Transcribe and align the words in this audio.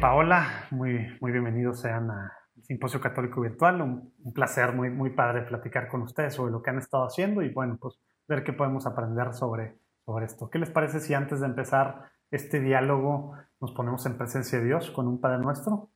Paola, 0.00 0.66
muy, 0.70 1.14
muy 1.20 1.30
bienvenidos 1.30 1.82
sean 1.82 2.10
al 2.10 2.30
Simposio 2.62 3.02
Católico 3.02 3.42
Virtual. 3.42 3.82
Un, 3.82 4.32
placer 4.32 4.72
muy, 4.72 4.88
muy 4.88 5.10
padre 5.10 5.42
platicar 5.42 5.88
con 5.88 6.00
ustedes 6.00 6.34
sobre 6.34 6.52
lo 6.52 6.62
que 6.62 6.70
han 6.70 6.78
estado 6.78 7.04
haciendo 7.04 7.42
y 7.42 7.52
bueno, 7.52 7.76
pues 7.78 8.00
ver 8.26 8.42
qué 8.42 8.54
podemos 8.54 8.86
aprender 8.86 9.34
sobre, 9.34 9.78
sobre 10.06 10.24
esto. 10.24 10.48
¿Qué 10.48 10.58
les 10.58 10.70
parece 10.70 11.00
si 11.00 11.12
antes 11.12 11.40
de 11.40 11.46
empezar 11.46 12.10
este 12.30 12.60
diálogo 12.60 13.34
nos 13.60 13.72
ponemos 13.72 14.06
en 14.06 14.16
presencia 14.16 14.58
de 14.58 14.64
Dios 14.64 14.90
con 14.90 15.06
un 15.06 15.20
Padre 15.20 15.42
Nuestro? 15.42 15.90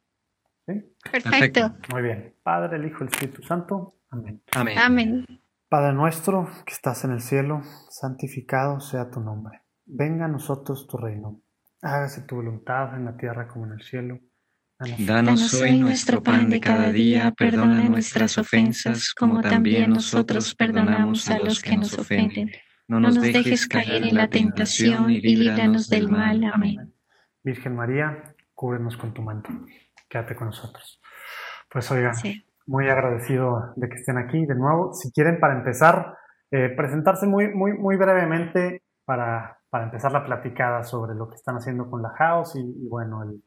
¿Sí? 0.66 0.94
Perfecto. 1.10 1.74
Muy 1.90 2.02
bien. 2.02 2.34
Padre, 2.42 2.76
el 2.76 2.84
Hijo, 2.84 3.04
el 3.04 3.08
Espíritu 3.08 3.42
Santo. 3.42 3.94
Amén. 4.10 4.42
Amén. 4.54 4.78
Amén. 4.78 5.26
Padre 5.70 5.94
nuestro 5.94 6.46
que 6.66 6.74
estás 6.74 7.04
en 7.04 7.12
el 7.12 7.22
cielo, 7.22 7.62
santificado 7.88 8.80
sea 8.80 9.10
tu 9.10 9.20
nombre. 9.20 9.62
Venga 9.86 10.26
a 10.26 10.28
nosotros 10.28 10.86
tu 10.86 10.98
reino 10.98 11.40
Hágase 11.84 12.22
tu 12.22 12.36
voluntad 12.36 12.96
en 12.96 13.04
la 13.04 13.14
tierra 13.14 13.46
como 13.46 13.66
en 13.66 13.72
el 13.72 13.82
cielo. 13.82 14.18
Danos, 15.00 15.52
hoy 15.52 15.78
nuestro 15.78 16.22
pan 16.22 16.48
de 16.48 16.58
cada 16.58 16.90
día, 16.90 17.30
perdona 17.36 17.86
nuestras 17.90 18.38
ofensas, 18.38 19.12
como 19.12 19.42
también 19.42 19.90
nosotros 19.90 20.54
perdonamos 20.54 21.28
a 21.28 21.38
los 21.40 21.60
que 21.60 21.76
nos 21.76 21.98
ofenden. 21.98 22.50
No 22.88 23.00
nos 23.00 23.20
dejes 23.20 23.68
caer 23.68 24.02
en 24.02 24.14
la 24.14 24.28
tentación 24.28 25.10
y 25.10 25.20
líbranos 25.20 25.90
del 25.90 26.08
mal. 26.08 26.42
Amén. 26.44 26.90
Virgen 27.42 27.76
María, 27.76 28.34
cúbrenos 28.54 28.96
con 28.96 29.12
tu 29.12 29.20
manto. 29.20 29.50
Quédate 30.08 30.34
con 30.34 30.46
nosotros. 30.46 31.02
Pues 31.70 31.90
oiga, 31.90 32.12
muy 32.66 32.88
agradecido 32.88 33.74
de 33.76 33.90
que 33.90 33.96
estén 33.96 34.16
aquí 34.16 34.46
de 34.46 34.54
nuevo. 34.54 34.94
Si 34.94 35.12
quieren, 35.12 35.38
para 35.38 35.58
empezar, 35.58 36.16
eh, 36.50 36.70
presentarse 36.74 37.26
muy, 37.26 37.54
muy, 37.54 37.74
muy 37.74 37.96
brevemente 37.96 38.83
para 39.04 39.58
para 39.74 39.86
empezar 39.86 40.12
la 40.12 40.24
platicada 40.24 40.84
sobre 40.84 41.16
lo 41.16 41.28
que 41.28 41.34
están 41.34 41.56
haciendo 41.56 41.90
con 41.90 42.00
la 42.00 42.10
House 42.10 42.54
y, 42.54 42.86
bueno, 42.88 43.24
el, 43.24 43.42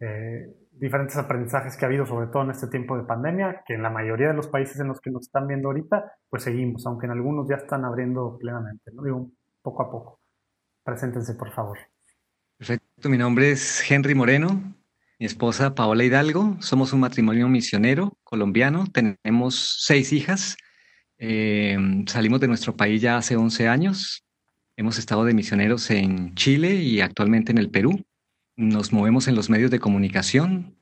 eh, 0.00 0.52
diferentes 0.72 1.16
aprendizajes 1.16 1.76
que 1.76 1.84
ha 1.84 1.86
habido, 1.86 2.04
sobre 2.06 2.26
todo 2.26 2.42
en 2.42 2.50
este 2.50 2.66
tiempo 2.66 2.96
de 2.96 3.04
pandemia, 3.04 3.62
que 3.64 3.74
en 3.74 3.82
la 3.84 3.88
mayoría 3.88 4.26
de 4.26 4.34
los 4.34 4.48
países 4.48 4.80
en 4.80 4.88
los 4.88 5.00
que 5.00 5.12
nos 5.12 5.26
están 5.26 5.46
viendo 5.46 5.68
ahorita, 5.68 6.10
pues 6.28 6.42
seguimos, 6.42 6.84
aunque 6.86 7.06
en 7.06 7.12
algunos 7.12 7.48
ya 7.48 7.54
están 7.54 7.84
abriendo 7.84 8.36
plenamente, 8.36 8.90
¿no? 8.92 9.04
Digo, 9.04 9.30
poco 9.62 9.82
a 9.84 9.90
poco. 9.92 10.20
Preséntense, 10.82 11.34
por 11.34 11.52
favor. 11.52 11.78
Perfecto, 12.58 13.08
mi 13.08 13.16
nombre 13.16 13.52
es 13.52 13.88
Henry 13.88 14.16
Moreno, 14.16 14.74
mi 15.20 15.26
esposa 15.26 15.76
Paola 15.76 16.02
Hidalgo, 16.02 16.56
somos 16.58 16.92
un 16.92 16.98
matrimonio 16.98 17.46
misionero 17.48 18.18
colombiano, 18.24 18.86
tenemos 18.92 19.76
seis 19.86 20.12
hijas, 20.12 20.56
eh, 21.16 21.78
salimos 22.08 22.40
de 22.40 22.48
nuestro 22.48 22.76
país 22.76 23.00
ya 23.00 23.18
hace 23.18 23.36
11 23.36 23.68
años, 23.68 24.24
Hemos 24.80 24.98
estado 24.98 25.26
de 25.26 25.34
misioneros 25.34 25.90
en 25.90 26.34
Chile 26.36 26.76
y 26.76 27.02
actualmente 27.02 27.52
en 27.52 27.58
el 27.58 27.68
Perú. 27.68 28.02
Nos 28.56 28.94
movemos 28.94 29.28
en 29.28 29.34
los 29.34 29.50
medios 29.50 29.70
de 29.70 29.78
comunicación. 29.78 30.74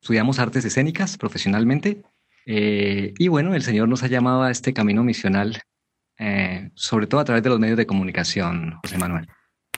Estudiamos 0.00 0.38
artes 0.38 0.64
escénicas 0.64 1.18
profesionalmente. 1.18 2.02
Eh, 2.46 3.12
y 3.18 3.28
bueno, 3.28 3.54
el 3.54 3.60
Señor 3.60 3.90
nos 3.90 4.02
ha 4.04 4.06
llamado 4.06 4.42
a 4.42 4.50
este 4.50 4.72
camino 4.72 5.04
misional, 5.04 5.60
eh, 6.18 6.70
sobre 6.72 7.06
todo 7.06 7.20
a 7.20 7.26
través 7.26 7.42
de 7.42 7.50
los 7.50 7.60
medios 7.60 7.76
de 7.76 7.84
comunicación, 7.84 8.78
José 8.82 8.96
Manuel. 8.96 9.28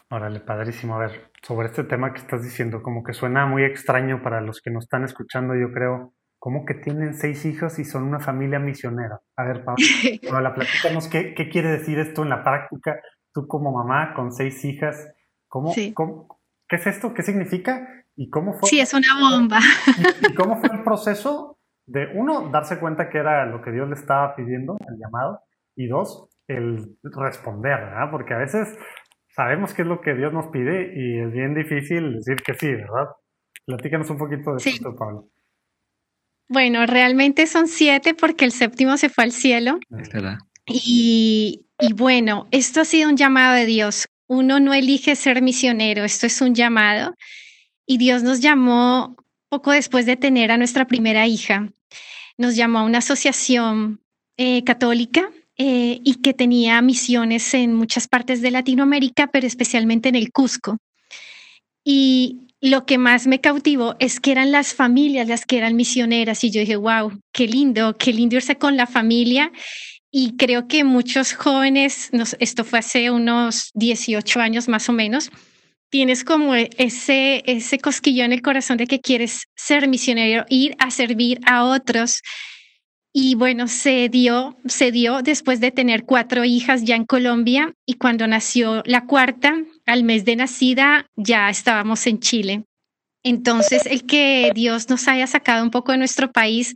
Órale, 0.08 0.38
padrísimo. 0.38 0.94
A 0.94 0.98
ver, 1.00 1.32
sobre 1.42 1.66
este 1.66 1.82
tema 1.82 2.12
que 2.12 2.20
estás 2.20 2.44
diciendo, 2.44 2.80
como 2.80 3.02
que 3.02 3.12
suena 3.12 3.44
muy 3.44 3.64
extraño 3.64 4.22
para 4.22 4.40
los 4.40 4.60
que 4.60 4.70
nos 4.70 4.84
están 4.84 5.02
escuchando, 5.02 5.56
yo 5.56 5.72
creo. 5.72 6.14
¿Cómo 6.44 6.66
que 6.66 6.74
tienen 6.74 7.14
seis 7.14 7.46
hijos 7.46 7.78
y 7.78 7.86
son 7.86 8.02
una 8.02 8.20
familia 8.20 8.58
misionera? 8.58 9.18
A 9.34 9.44
ver, 9.44 9.64
Paola, 9.64 10.52
platícanos 10.54 11.08
qué, 11.08 11.32
qué 11.32 11.48
quiere 11.48 11.70
decir 11.70 11.98
esto 11.98 12.22
en 12.22 12.28
la 12.28 12.44
práctica. 12.44 13.00
Tú 13.32 13.46
como 13.48 13.72
mamá 13.72 14.12
con 14.12 14.30
seis 14.30 14.62
hijas, 14.62 15.10
¿cómo, 15.48 15.72
¿qué 15.74 16.76
es 16.76 16.86
esto? 16.86 17.14
¿Qué 17.14 17.22
significa? 17.22 18.04
¿Y 18.14 18.28
cómo 18.28 18.52
fue? 18.52 18.68
Sí, 18.68 18.78
es 18.78 18.92
una 18.92 19.18
bomba. 19.18 19.58
¿Y 20.20 20.34
cómo 20.34 20.60
fue 20.60 20.68
el 20.70 20.84
proceso 20.84 21.56
de, 21.86 22.08
uno, 22.14 22.50
darse 22.50 22.78
cuenta 22.78 23.08
que 23.08 23.16
era 23.16 23.46
lo 23.46 23.62
que 23.62 23.72
Dios 23.72 23.88
le 23.88 23.94
estaba 23.94 24.36
pidiendo, 24.36 24.76
el 24.86 24.98
llamado, 24.98 25.40
y 25.74 25.86
dos, 25.86 26.28
el 26.46 26.98
responder, 27.04 27.80
¿verdad? 27.80 28.10
Porque 28.10 28.34
a 28.34 28.38
veces 28.38 28.68
sabemos 29.34 29.72
qué 29.72 29.80
es 29.80 29.88
lo 29.88 30.02
que 30.02 30.12
Dios 30.12 30.30
nos 30.34 30.48
pide 30.48 30.92
y 30.94 31.20
es 31.20 31.32
bien 31.32 31.54
difícil 31.54 32.16
decir 32.16 32.36
que 32.44 32.52
sí, 32.52 32.70
¿verdad? 32.70 33.08
Platícanos 33.64 34.10
un 34.10 34.18
poquito 34.18 34.50
de 34.50 34.58
esto, 34.58 34.94
Pablo. 34.94 35.30
Bueno, 36.48 36.86
realmente 36.86 37.46
son 37.46 37.68
siete 37.68 38.14
porque 38.14 38.44
el 38.44 38.52
séptimo 38.52 38.96
se 38.96 39.08
fue 39.08 39.24
al 39.24 39.32
cielo. 39.32 39.78
Y, 40.66 41.66
y 41.80 41.92
bueno, 41.92 42.46
esto 42.50 42.80
ha 42.80 42.84
sido 42.84 43.08
un 43.08 43.16
llamado 43.16 43.54
de 43.54 43.66
Dios. 43.66 44.06
Uno 44.26 44.60
no 44.60 44.72
elige 44.72 45.16
ser 45.16 45.42
misionero, 45.42 46.04
esto 46.04 46.26
es 46.26 46.40
un 46.40 46.54
llamado. 46.54 47.14
Y 47.86 47.98
Dios 47.98 48.22
nos 48.22 48.40
llamó 48.40 49.16
poco 49.48 49.72
después 49.72 50.06
de 50.06 50.16
tener 50.16 50.50
a 50.50 50.58
nuestra 50.58 50.86
primera 50.86 51.26
hija. 51.26 51.68
Nos 52.36 52.56
llamó 52.56 52.80
a 52.80 52.84
una 52.84 52.98
asociación 52.98 54.00
eh, 54.36 54.64
católica 54.64 55.30
eh, 55.56 56.00
y 56.02 56.16
que 56.16 56.34
tenía 56.34 56.82
misiones 56.82 57.54
en 57.54 57.74
muchas 57.74 58.08
partes 58.08 58.42
de 58.42 58.50
Latinoamérica, 58.50 59.28
pero 59.28 59.46
especialmente 59.46 60.08
en 60.08 60.16
el 60.16 60.32
Cusco. 60.32 60.78
Y 61.84 62.43
lo 62.64 62.86
que 62.86 62.96
más 62.96 63.26
me 63.26 63.42
cautivó 63.42 63.94
es 63.98 64.20
que 64.20 64.32
eran 64.32 64.50
las 64.50 64.72
familias 64.72 65.28
las 65.28 65.44
que 65.44 65.58
eran 65.58 65.76
misioneras 65.76 66.42
y 66.44 66.50
yo 66.50 66.60
dije, 66.60 66.76
wow, 66.76 67.12
qué 67.30 67.46
lindo, 67.46 67.94
qué 67.98 68.10
lindo 68.10 68.36
irse 68.36 68.56
con 68.56 68.78
la 68.78 68.86
familia. 68.86 69.52
Y 70.10 70.38
creo 70.38 70.66
que 70.66 70.82
muchos 70.82 71.34
jóvenes, 71.34 72.08
esto 72.38 72.64
fue 72.64 72.78
hace 72.78 73.10
unos 73.10 73.70
18 73.74 74.40
años 74.40 74.66
más 74.66 74.88
o 74.88 74.94
menos, 74.94 75.30
tienes 75.90 76.24
como 76.24 76.54
ese, 76.54 77.42
ese 77.44 77.78
cosquillo 77.78 78.24
en 78.24 78.32
el 78.32 78.40
corazón 78.40 78.78
de 78.78 78.86
que 78.86 79.00
quieres 79.00 79.42
ser 79.54 79.86
misionero, 79.86 80.46
ir 80.48 80.74
a 80.78 80.90
servir 80.90 81.40
a 81.44 81.64
otros. 81.64 82.22
Y 83.16 83.36
bueno, 83.36 83.68
se 83.68 84.08
dio, 84.08 84.56
se 84.66 84.90
dio 84.90 85.22
después 85.22 85.60
de 85.60 85.70
tener 85.70 86.04
cuatro 86.04 86.44
hijas 86.44 86.82
ya 86.82 86.96
en 86.96 87.04
Colombia 87.04 87.72
y 87.86 87.94
cuando 87.94 88.26
nació 88.26 88.82
la 88.86 89.06
cuarta, 89.06 89.54
al 89.86 90.02
mes 90.02 90.24
de 90.24 90.34
nacida, 90.34 91.06
ya 91.14 91.48
estábamos 91.48 92.08
en 92.08 92.18
Chile. 92.18 92.64
Entonces, 93.22 93.86
el 93.86 94.04
que 94.04 94.50
Dios 94.52 94.90
nos 94.90 95.06
haya 95.06 95.28
sacado 95.28 95.62
un 95.62 95.70
poco 95.70 95.92
de 95.92 95.98
nuestro 95.98 96.32
país, 96.32 96.74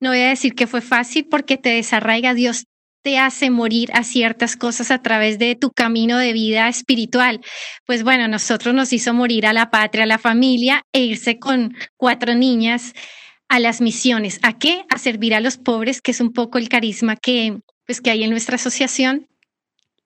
no 0.00 0.10
voy 0.10 0.18
a 0.18 0.28
decir 0.28 0.54
que 0.54 0.66
fue 0.66 0.82
fácil 0.82 1.26
porque 1.30 1.56
te 1.56 1.70
desarraiga, 1.70 2.34
Dios 2.34 2.66
te 3.02 3.16
hace 3.16 3.48
morir 3.48 3.88
a 3.94 4.04
ciertas 4.04 4.56
cosas 4.56 4.90
a 4.90 5.00
través 5.00 5.38
de 5.38 5.54
tu 5.54 5.70
camino 5.70 6.18
de 6.18 6.34
vida 6.34 6.68
espiritual. 6.68 7.40
Pues 7.86 8.04
bueno, 8.04 8.28
nosotros 8.28 8.74
nos 8.74 8.92
hizo 8.92 9.14
morir 9.14 9.46
a 9.46 9.54
la 9.54 9.70
patria, 9.70 10.04
a 10.04 10.06
la 10.06 10.18
familia 10.18 10.82
e 10.92 11.00
irse 11.00 11.38
con 11.38 11.74
cuatro 11.96 12.34
niñas 12.34 12.92
a 13.50 13.58
las 13.58 13.80
misiones. 13.80 14.38
¿A 14.42 14.58
qué? 14.58 14.84
A 14.88 14.96
servir 14.96 15.34
a 15.34 15.40
los 15.40 15.58
pobres, 15.58 16.00
que 16.00 16.12
es 16.12 16.20
un 16.20 16.32
poco 16.32 16.56
el 16.56 16.68
carisma 16.68 17.16
que, 17.16 17.58
pues, 17.84 18.00
que 18.00 18.10
hay 18.10 18.22
en 18.22 18.30
nuestra 18.30 18.54
asociación. 18.54 19.26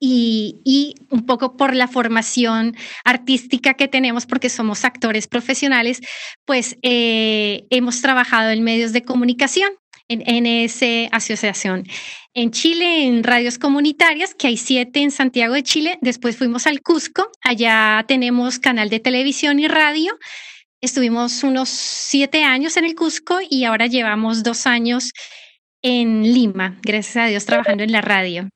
Y, 0.00 0.60
y, 0.64 0.94
un 1.10 1.24
poco 1.24 1.56
por 1.56 1.74
la 1.74 1.86
formación 1.86 2.76
artística 3.04 3.74
que 3.74 3.86
tenemos, 3.86 4.26
porque 4.26 4.48
somos 4.50 4.84
actores 4.84 5.28
profesionales, 5.28 6.00
pues 6.44 6.76
eh, 6.82 7.64
hemos 7.70 8.02
trabajado 8.02 8.50
en 8.50 8.64
medios 8.64 8.92
de 8.92 9.02
comunicación 9.02 9.70
en, 10.08 10.46
esa 10.46 11.08
asociación. 11.12 11.84
En 12.34 12.50
Chile, 12.50 13.06
en 13.06 13.22
radios 13.22 13.58
comunitarias, 13.58 14.34
que 14.34 14.48
hay 14.48 14.56
siete 14.56 15.00
en 15.00 15.10
Santiago 15.10 15.54
de 15.54 15.62
Chile. 15.62 15.98
Después 16.02 16.36
fuimos 16.36 16.66
al 16.66 16.82
Cusco, 16.82 17.30
allá 17.42 18.04
tenemos 18.08 18.58
canal 18.58 18.90
de 18.90 19.00
televisión 19.00 19.60
y 19.60 19.68
radio 19.68 20.18
Estuvimos 20.84 21.42
unos 21.44 21.70
siete 21.70 22.44
años 22.44 22.76
en 22.76 22.84
el 22.84 22.94
Cusco 22.94 23.38
y 23.48 23.64
ahora 23.64 23.86
llevamos 23.86 24.42
dos 24.42 24.66
años 24.66 25.12
en 25.80 26.22
Lima, 26.22 26.76
gracias 26.82 27.16
a 27.16 27.26
Dios, 27.26 27.46
trabajando 27.46 27.84
en 27.84 27.90
la 27.90 28.02
radio. 28.02 28.50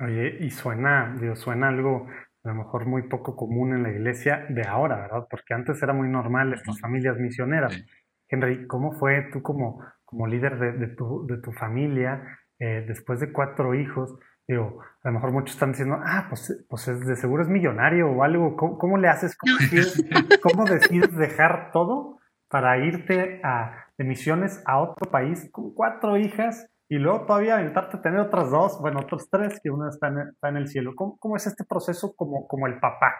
Oye, 0.00 0.38
y 0.40 0.48
suena, 0.48 1.14
Dios, 1.20 1.38
suena 1.38 1.68
algo 1.68 2.06
a 2.44 2.48
lo 2.48 2.54
mejor 2.54 2.86
muy 2.86 3.02
poco 3.10 3.36
común 3.36 3.74
en 3.74 3.82
la 3.82 3.90
iglesia 3.90 4.46
de 4.48 4.62
ahora, 4.66 5.02
¿verdad? 5.02 5.26
Porque 5.28 5.52
antes 5.52 5.82
era 5.82 5.92
muy 5.92 6.08
normal 6.08 6.54
estas 6.54 6.80
familias 6.80 7.18
misioneras. 7.18 7.78
Henry, 8.26 8.66
¿cómo 8.66 8.92
fue 8.92 9.28
tú 9.30 9.42
como, 9.42 9.84
como 10.06 10.26
líder 10.26 10.58
de, 10.78 10.88
tu, 10.96 11.26
de 11.26 11.42
tu 11.42 11.52
familia, 11.52 12.22
eh, 12.58 12.86
después 12.88 13.20
de 13.20 13.32
cuatro 13.32 13.74
hijos? 13.74 14.18
Digo, 14.48 14.80
a 15.02 15.08
lo 15.08 15.14
mejor 15.14 15.32
muchos 15.32 15.54
están 15.54 15.72
diciendo, 15.72 15.98
ah, 16.04 16.26
pues, 16.28 16.64
pues 16.68 16.86
de 16.86 17.16
seguro 17.16 17.42
es 17.42 17.48
millonario 17.48 18.08
o 18.08 18.22
algo. 18.22 18.56
¿Cómo, 18.56 18.96
le 18.96 19.08
haces? 19.08 19.36
¿Cómo, 20.42 20.64
decides, 20.64 21.16
dejar 21.16 21.70
todo 21.72 22.18
para 22.48 22.78
irte 22.78 23.40
a, 23.42 23.86
de 23.98 24.04
misiones 24.04 24.62
a 24.66 24.78
otro 24.78 25.10
país 25.10 25.48
con 25.50 25.74
cuatro 25.74 26.16
hijas 26.16 26.68
y 26.88 26.96
luego 26.98 27.26
todavía 27.26 27.56
aventarte 27.56 27.96
a 27.96 28.02
tener 28.02 28.20
otras 28.20 28.48
dos, 28.50 28.78
bueno, 28.80 29.00
otros 29.00 29.28
tres, 29.28 29.58
que 29.60 29.70
una 29.70 29.88
está 29.88 30.08
en, 30.08 30.56
el 30.56 30.68
cielo? 30.68 30.94
¿Cómo, 30.94 31.36
es 31.36 31.48
este 31.48 31.64
proceso 31.64 32.14
como, 32.14 32.46
como 32.46 32.68
el 32.68 32.78
papá? 32.78 33.14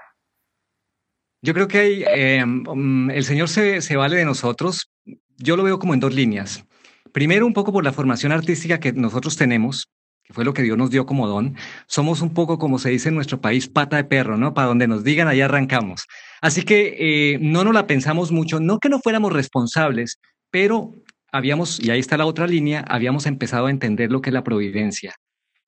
Yo 1.42 1.54
creo 1.54 1.66
que 1.66 1.78
hay, 1.78 2.04
em, 2.06 2.64
um, 2.68 3.10
el 3.10 3.24
Señor 3.24 3.48
se, 3.48 3.80
se 3.80 3.96
vale 3.96 4.16
de 4.16 4.24
nosotros. 4.24 4.92
Yo 5.36 5.56
lo 5.56 5.64
veo 5.64 5.80
como 5.80 5.92
en 5.92 6.00
dos 6.00 6.14
líneas. 6.14 6.64
Primero, 7.12 7.46
un 7.46 7.52
poco 7.52 7.72
por 7.72 7.82
la 7.82 7.92
formación 7.92 8.30
artística 8.30 8.78
que 8.78 8.92
nosotros 8.92 9.36
tenemos, 9.36 9.90
que 10.26 10.32
fue 10.32 10.44
lo 10.44 10.52
que 10.52 10.62
Dios 10.62 10.76
nos 10.76 10.90
dio 10.90 11.06
como 11.06 11.28
don, 11.28 11.56
somos 11.86 12.20
un 12.20 12.34
poco, 12.34 12.58
como 12.58 12.78
se 12.78 12.90
dice 12.90 13.10
en 13.10 13.14
nuestro 13.14 13.40
país, 13.40 13.68
pata 13.68 13.96
de 13.96 14.04
perro, 14.04 14.36
¿no? 14.36 14.54
Para 14.54 14.68
donde 14.68 14.88
nos 14.88 15.04
digan, 15.04 15.28
allá 15.28 15.44
arrancamos. 15.44 16.06
Así 16.40 16.62
que 16.62 16.96
eh, 16.98 17.38
no 17.40 17.62
nos 17.62 17.74
la 17.74 17.86
pensamos 17.86 18.32
mucho, 18.32 18.58
no 18.58 18.78
que 18.78 18.88
no 18.88 18.98
fuéramos 18.98 19.32
responsables, 19.32 20.18
pero 20.50 20.92
habíamos, 21.30 21.78
y 21.78 21.90
ahí 21.90 22.00
está 22.00 22.16
la 22.16 22.26
otra 22.26 22.46
línea, 22.46 22.84
habíamos 22.88 23.26
empezado 23.26 23.66
a 23.66 23.70
entender 23.70 24.10
lo 24.10 24.20
que 24.20 24.30
es 24.30 24.34
la 24.34 24.42
providencia. 24.42 25.14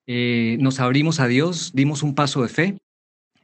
Eh, 0.07 0.57
nos 0.59 0.79
abrimos 0.79 1.19
a 1.19 1.27
Dios, 1.27 1.71
dimos 1.73 2.03
un 2.03 2.15
paso 2.15 2.41
de 2.41 2.49
fe, 2.49 2.77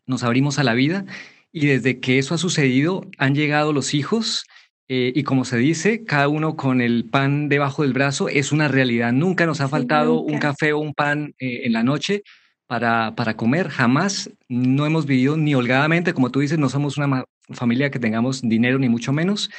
nos 0.05 0.23
abrimos 0.23 0.59
a 0.59 0.63
la 0.63 0.73
vida 0.73 1.05
y 1.51 1.67
desde 1.67 1.99
que 1.99 2.19
eso 2.19 2.35
ha 2.35 2.37
sucedido 2.37 3.07
han 3.17 3.35
llegado 3.35 3.71
los 3.71 3.93
hijos 3.93 4.45
eh, 4.87 5.11
y 5.15 5.23
como 5.23 5.45
se 5.45 5.57
dice, 5.57 6.03
cada 6.03 6.27
uno 6.27 6.55
con 6.55 6.79
el 6.79 7.05
pan 7.09 7.49
debajo 7.49 7.81
del 7.81 7.93
brazo 7.93 8.29
es 8.29 8.51
una 8.51 8.67
realidad. 8.67 9.11
Nunca 9.13 9.45
nos 9.45 9.59
ha 9.61 9.67
faltado 9.67 10.19
un 10.19 10.37
café 10.37 10.73
o 10.73 10.79
un 10.79 10.93
pan 10.93 11.33
eh, 11.39 11.61
en 11.63 11.73
la 11.73 11.83
noche 11.83 12.21
para, 12.67 13.15
para 13.15 13.35
comer, 13.35 13.69
jamás. 13.69 14.29
No 14.47 14.85
hemos 14.85 15.07
vivido 15.07 15.37
ni 15.37 15.55
holgadamente, 15.55 16.13
como 16.13 16.29
tú 16.29 16.39
dices, 16.41 16.59
no 16.59 16.69
somos 16.69 16.97
una 16.97 17.25
familia 17.49 17.89
que 17.89 17.99
tengamos 17.99 18.41
dinero 18.41 18.77
ni 18.77 18.89
mucho 18.89 19.11
menos, 19.11 19.49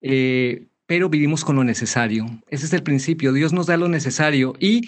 eh, 0.00 0.66
pero 0.86 1.08
vivimos 1.08 1.44
con 1.44 1.56
lo 1.56 1.64
necesario. 1.64 2.26
Ese 2.46 2.66
es 2.66 2.72
el 2.72 2.84
principio. 2.84 3.32
Dios 3.32 3.52
nos 3.52 3.66
da 3.66 3.76
lo 3.76 3.88
necesario 3.88 4.54
y 4.60 4.82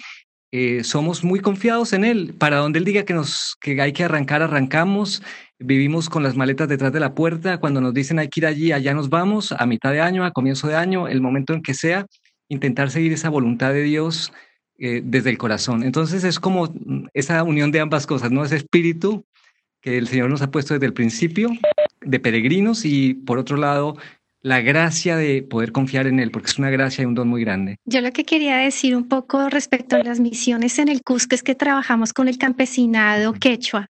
somos 0.83 1.23
muy 1.23 1.39
confiados 1.39 1.93
en 1.93 2.03
Él. 2.03 2.33
Para 2.37 2.57
donde 2.57 2.79
Él 2.79 2.85
diga 2.85 3.03
que, 3.03 3.13
nos, 3.13 3.55
que 3.61 3.79
hay 3.81 3.93
que 3.93 4.03
arrancar, 4.03 4.41
arrancamos 4.41 5.21
vivimos 5.63 6.09
con 6.09 6.23
las 6.23 6.35
maletas 6.35 6.67
detrás 6.67 6.91
de 6.91 6.99
la 6.99 7.13
puerta, 7.13 7.59
cuando 7.59 7.81
nos 7.81 7.93
dicen 7.93 8.19
hay 8.19 8.29
que 8.29 8.41
ir 8.41 8.45
allí, 8.45 8.71
allá 8.71 8.93
nos 8.93 9.09
vamos, 9.09 9.51
a 9.51 9.65
mitad 9.65 9.91
de 9.91 10.01
año, 10.01 10.25
a 10.25 10.31
comienzo 10.31 10.67
de 10.67 10.75
año, 10.75 11.07
el 11.07 11.21
momento 11.21 11.53
en 11.53 11.61
que 11.61 11.73
sea, 11.73 12.05
intentar 12.49 12.89
seguir 12.89 13.13
esa 13.13 13.29
voluntad 13.29 13.71
de 13.71 13.83
Dios 13.83 14.33
eh, 14.77 15.01
desde 15.03 15.29
el 15.29 15.37
corazón. 15.37 15.83
Entonces 15.83 16.23
es 16.23 16.39
como 16.39 16.73
esa 17.13 17.43
unión 17.43 17.71
de 17.71 17.79
ambas 17.79 18.07
cosas, 18.07 18.31
¿no? 18.31 18.43
Ese 18.43 18.57
espíritu 18.57 19.25
que 19.81 19.97
el 19.97 20.07
Señor 20.07 20.29
nos 20.29 20.41
ha 20.41 20.51
puesto 20.51 20.73
desde 20.73 20.87
el 20.87 20.93
principio 20.93 21.49
de 22.01 22.19
peregrinos 22.19 22.83
y 22.85 23.13
por 23.13 23.37
otro 23.37 23.57
lado 23.57 23.97
la 24.41 24.59
gracia 24.59 25.17
de 25.17 25.43
poder 25.43 25.71
confiar 25.71 26.07
en 26.07 26.19
Él, 26.19 26.31
porque 26.31 26.47
es 26.47 26.57
una 26.57 26.71
gracia 26.71 27.03
y 27.03 27.05
un 27.05 27.13
don 27.13 27.27
muy 27.27 27.41
grande. 27.43 27.77
Yo 27.85 28.01
lo 28.01 28.11
que 28.11 28.23
quería 28.23 28.57
decir 28.57 28.95
un 28.95 29.07
poco 29.07 29.49
respecto 29.49 29.95
a 29.95 30.03
las 30.03 30.19
misiones 30.19 30.79
en 30.79 30.87
el 30.87 31.03
Cusco 31.03 31.35
es 31.35 31.43
que 31.43 31.53
trabajamos 31.53 32.11
con 32.11 32.27
el 32.27 32.39
campesinado 32.39 33.33
quechua 33.33 33.90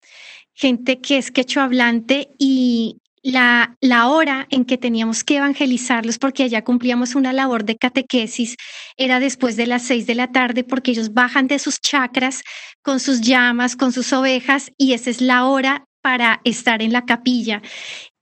gente 0.54 1.00
que 1.00 1.18
es 1.18 1.32
quechua 1.32 1.64
hablante 1.64 2.30
y 2.38 2.98
la, 3.24 3.78
la 3.80 4.10
hora 4.10 4.48
en 4.50 4.66
que 4.66 4.78
teníamos 4.78 5.24
que 5.24 5.38
evangelizarlos, 5.38 6.20
porque 6.20 6.44
allá 6.44 6.64
cumplíamos 6.64 7.16
una 7.16 7.32
labor 7.32 7.64
de 7.64 7.78
catequesis, 7.78 8.58
era 8.98 9.20
después 9.20 9.56
de 9.56 9.66
las 9.66 9.84
seis 9.84 10.06
de 10.06 10.16
la 10.16 10.32
tarde, 10.32 10.64
porque 10.64 10.92
ellos 10.92 11.14
bajan 11.14 11.48
de 11.48 11.58
sus 11.58 11.80
chacras 11.80 12.44
con 12.82 13.00
sus 13.00 13.22
llamas, 13.22 13.76
con 13.76 13.94
sus 13.94 14.12
ovejas, 14.12 14.72
y 14.78 14.94
esa 14.94 15.10
es 15.10 15.22
la 15.22 15.46
hora 15.46 15.86
para 16.02 16.42
estar 16.44 16.82
en 16.82 16.92
la 16.92 17.06
capilla. 17.06 17.62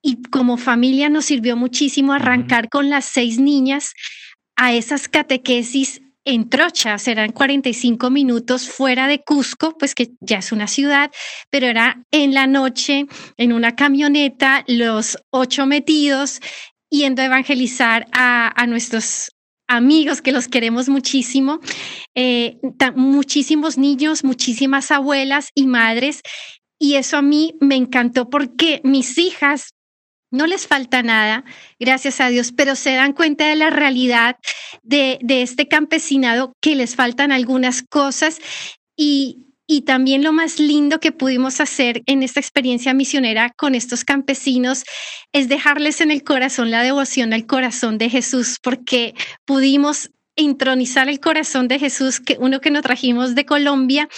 Y 0.03 0.21
como 0.21 0.57
familia 0.57 1.09
nos 1.09 1.25
sirvió 1.25 1.57
muchísimo 1.57 2.13
arrancar 2.13 2.69
con 2.69 2.89
las 2.89 3.05
seis 3.05 3.39
niñas 3.39 3.93
a 4.55 4.73
esas 4.73 5.07
catequesis 5.07 6.01
en 6.25 6.49
Trocha, 6.49 6.97
serán 6.97 7.31
45 7.31 8.09
minutos 8.09 8.69
fuera 8.69 9.07
de 9.07 9.23
Cusco, 9.23 9.77
pues 9.77 9.95
que 9.95 10.11
ya 10.19 10.37
es 10.37 10.51
una 10.51 10.67
ciudad, 10.67 11.11
pero 11.49 11.67
era 11.67 12.05
en 12.11 12.33
la 12.33 12.47
noche, 12.47 13.05
en 13.37 13.53
una 13.53 13.75
camioneta, 13.75 14.63
los 14.67 15.17
ocho 15.31 15.65
metidos, 15.65 16.39
yendo 16.89 17.21
a 17.21 17.25
evangelizar 17.25 18.05
a, 18.11 18.65
nuestros 18.67 19.31
amigos 19.67 20.21
que 20.21 20.31
los 20.31 20.47
queremos 20.47 20.89
muchísimo, 20.89 21.59
eh, 22.15 22.57
muchísimos 22.95 23.77
niños, 23.77 24.23
muchísimas 24.23 24.91
abuelas 24.91 25.49
y 25.55 25.65
madres. 25.65 26.21
Y 26.77 26.95
eso 26.95 27.17
a 27.17 27.21
mí 27.21 27.55
me 27.61 27.75
encantó 27.75 28.29
porque 28.29 28.81
mis 28.83 29.17
hijas 29.17 29.73
no 30.31 30.47
les 30.47 30.65
falta 30.65 31.03
nada, 31.03 31.43
gracias 31.79 32.21
a 32.21 32.29
Dios, 32.29 32.53
pero 32.53 32.75
se 32.75 32.93
dan 32.93 33.13
cuenta 33.13 33.47
de 33.47 33.57
la 33.57 33.69
realidad 33.69 34.37
de, 34.81 35.19
este 35.27 35.67
campesinado 35.67 36.53
que 36.61 36.75
les 36.75 36.95
faltan 36.95 37.31
algunas 37.31 37.83
cosas. 37.83 38.39
Y, 38.95 39.45
y 39.67 39.81
también 39.81 40.23
lo 40.23 40.33
más 40.33 40.59
lindo 40.59 40.99
que 40.99 41.11
pudimos 41.11 41.59
hacer 41.59 42.01
en 42.05 42.23
esta 42.23 42.39
experiencia 42.39 42.93
misionera 42.93 43.51
con 43.57 43.75
estos 43.75 44.03
campesinos 44.03 44.83
es 45.33 45.49
dejarles 45.49 46.01
en 46.01 46.11
el 46.11 46.23
corazón 46.23 46.71
la 46.71 46.83
devoción 46.83 47.33
al 47.33 47.45
corazón 47.45 47.97
de 47.97 48.09
Jesús, 48.09 48.57
porque 48.61 49.13
pudimos 49.45 50.11
intronizar 50.35 51.09
el 51.09 51.19
corazón 51.19 51.67
de 51.67 51.79
Jesús, 51.79 52.19
que 52.19 52.37
uno 52.39 52.61
que 52.61 52.71
nos 52.71 52.81
trajimos 52.83 53.35
de 53.35 53.45
Colombia, 53.45 54.09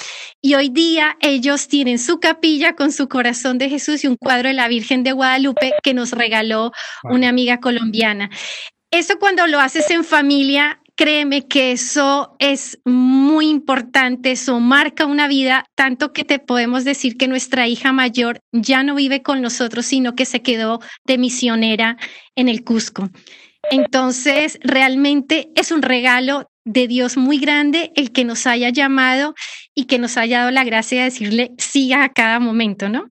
y 0.42 0.56
hoy 0.56 0.70
día 0.70 1.18
ellos 1.22 1.68
tienen 1.68 2.00
su 2.00 2.20
capilla 2.20 2.76
con 2.76 2.92
su 2.92 3.08
corazón 3.08 3.58
de 3.58 3.70
Jesús 3.70 4.04
y 4.04 4.08
un 4.08 4.16
cuadro 4.18 4.50
de 4.50 4.54
la 4.54 4.68
Virgen 4.68 5.04
de 5.04 5.12
Guadalupe 5.12 5.74
que 5.84 5.94
nos 5.94 6.12
regaló 6.12 6.72
una 7.04 7.30
amiga 7.30 7.60
colombiana. 7.60 8.30
Eso 8.92 9.18
cuando 9.18 9.48
lo 9.48 9.60
haces 9.60 9.90
en 9.90 10.04
familia, 10.04 10.80
créeme 10.96 11.48
que 11.48 11.72
eso 11.72 12.36
es 12.40 12.80
muy 12.86 13.50
importante, 13.50 14.32
eso 14.32 14.60
marca 14.60 15.06
una 15.06 15.28
vida, 15.28 15.66
tanto 15.76 16.14
que 16.14 16.24
te 16.24 16.40
podemos 16.40 16.84
decir 16.84 17.18
que 17.18 17.28
nuestra 17.28 17.68
hija 17.68 17.92
mayor 17.92 18.40
ya 18.52 18.84
no 18.84 18.96
vive 18.96 19.24
con 19.24 19.42
nosotros, 19.42 19.86
sino 19.86 20.16
que 20.16 20.26
se 20.26 20.42
quedó 20.42 20.80
de 21.06 21.18
misionera 21.18 21.98
en 22.36 22.50
el 22.50 22.64
Cusco. 22.64 23.10
Entonces, 23.72 24.60
realmente 24.64 25.52
es 25.56 25.72
un 25.72 25.82
regalo 25.82 26.50
de 26.66 26.88
Dios 26.88 27.18
muy 27.18 27.40
grande 27.40 27.92
el 27.96 28.12
que 28.12 28.26
nos 28.26 28.48
haya 28.48 28.70
llamado 28.70 29.34
y 29.74 29.86
que 29.86 30.00
nos 30.00 30.18
haya 30.18 30.40
dado 30.40 30.52
la 30.52 30.64
gracia 30.64 31.00
de 31.00 31.06
decirle 31.06 31.54
siga 31.58 32.04
a 32.04 32.10
cada 32.10 32.40
momento, 32.40 32.90
¿no? 32.90 33.10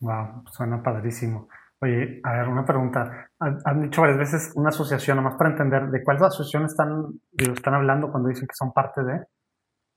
Wow, 0.00 0.44
suena 0.52 0.82
padrísimo. 0.82 1.48
Oye, 1.80 2.20
a 2.22 2.32
ver, 2.32 2.48
una 2.48 2.64
pregunta. 2.64 3.30
Han 3.38 3.82
dicho 3.82 4.00
varias 4.00 4.18
veces 4.18 4.52
una 4.54 4.70
asociación, 4.70 5.16
nomás 5.16 5.34
para 5.36 5.50
entender, 5.50 5.88
¿de 5.90 6.02
cuál 6.02 6.16
asociación 6.16 6.64
están, 6.64 7.20
están 7.36 7.74
hablando 7.74 8.10
cuando 8.10 8.28
dicen 8.28 8.46
que 8.46 8.54
son 8.54 8.72
parte 8.72 9.02
de? 9.02 9.20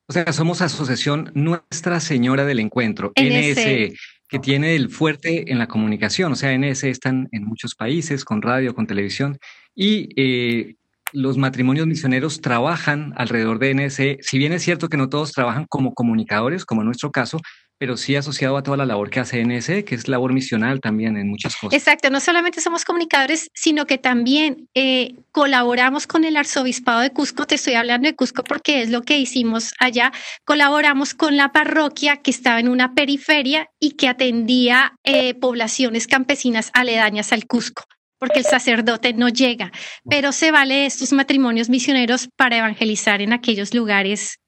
O 0.10 0.14
sea, 0.14 0.32
somos 0.32 0.62
Asociación 0.62 1.32
Nuestra 1.34 2.00
Señora 2.00 2.46
del 2.46 2.60
Encuentro, 2.60 3.12
NSE 3.16 3.94
que 4.28 4.40
tiene 4.40 4.76
el 4.76 4.90
fuerte 4.90 5.52
en 5.52 5.60
la 5.60 5.68
comunicación, 5.68 6.32
o 6.32 6.36
sea, 6.36 6.58
NS 6.58 6.84
están 6.86 7.30
en 7.32 7.46
muchos 7.46 7.76
países 7.76 8.26
con 8.26 8.42
radio, 8.42 8.76
con 8.76 8.88
televisión, 8.88 9.38
y 9.76 10.10
eh, 10.16 10.76
los 11.14 11.38
matrimonios 11.38 11.88
misioneros 11.88 12.42
trabajan 12.42 13.14
alrededor 13.16 13.60
de 13.60 13.74
NSE. 13.74 14.18
Si 14.22 14.38
bien 14.38 14.54
es 14.54 14.64
cierto 14.64 14.90
que 14.90 14.98
no 14.98 15.10
todos 15.10 15.32
trabajan 15.32 15.66
como 15.70 15.94
comunicadores, 15.94 16.66
como 16.66 16.82
en 16.82 16.88
nuestro 16.88 17.12
caso, 17.12 17.40
pero 17.78 17.98
sí 17.98 18.16
asociado 18.16 18.58
a 18.58 18.64
toda 18.64 18.78
la 18.78 18.86
labor 18.86 19.10
que 19.10 19.20
hace 19.20 19.44
NSE, 19.44 19.86
que 19.86 19.96
es 19.96 20.08
labor 20.08 20.34
misional 20.34 20.80
también 20.80 21.18
en 21.18 21.28
muchas 21.28 21.56
cosas. 21.56 21.78
Exacto, 21.78 22.10
no 22.10 22.20
solamente 22.20 22.62
somos 22.62 22.86
comunicadores, 22.86 23.50
sino 23.54 23.86
que 23.86 23.98
también 23.98 24.68
eh, 24.74 25.16
colaboramos 25.32 26.08
con 26.08 26.24
el 26.24 26.38
arzobispado 26.38 27.02
de 27.02 27.12
Cusco, 27.12 27.46
te 27.46 27.56
estoy 27.56 27.76
hablando 27.76 28.08
de 28.08 28.16
Cusco 28.16 28.44
porque 28.44 28.82
es 28.82 28.90
lo 28.90 29.04
que 29.04 29.20
hicimos 29.20 29.74
allá, 29.80 30.12
colaboramos 30.46 31.14
con 31.14 31.38
la 31.38 31.52
parroquia 31.52 32.18
que 32.18 32.32
estaba 32.32 32.60
en 32.60 32.70
una 32.70 32.94
periferia 32.94 33.70
y 33.80 33.92
que 33.92 34.08
atendía 34.08 34.94
eh, 35.04 35.36
poblaciones 35.36 36.08
campesinas 36.08 36.72
aledañas 36.74 37.32
al 37.32 37.46
Cusco 37.46 37.84
porque 38.20 38.40
el 38.40 38.46
sacerdote 38.46 39.14
no 39.14 39.30
llega, 39.30 39.72
pero 40.10 40.32
se 40.32 40.50
vale 40.50 40.88
estos 40.88 41.14
matrimonios 41.14 41.70
misioneros 41.70 42.30
para 42.36 42.58
evangelizar 42.58 43.22
en 43.22 43.32
aquellos 43.32 43.76
lugares 43.76 44.40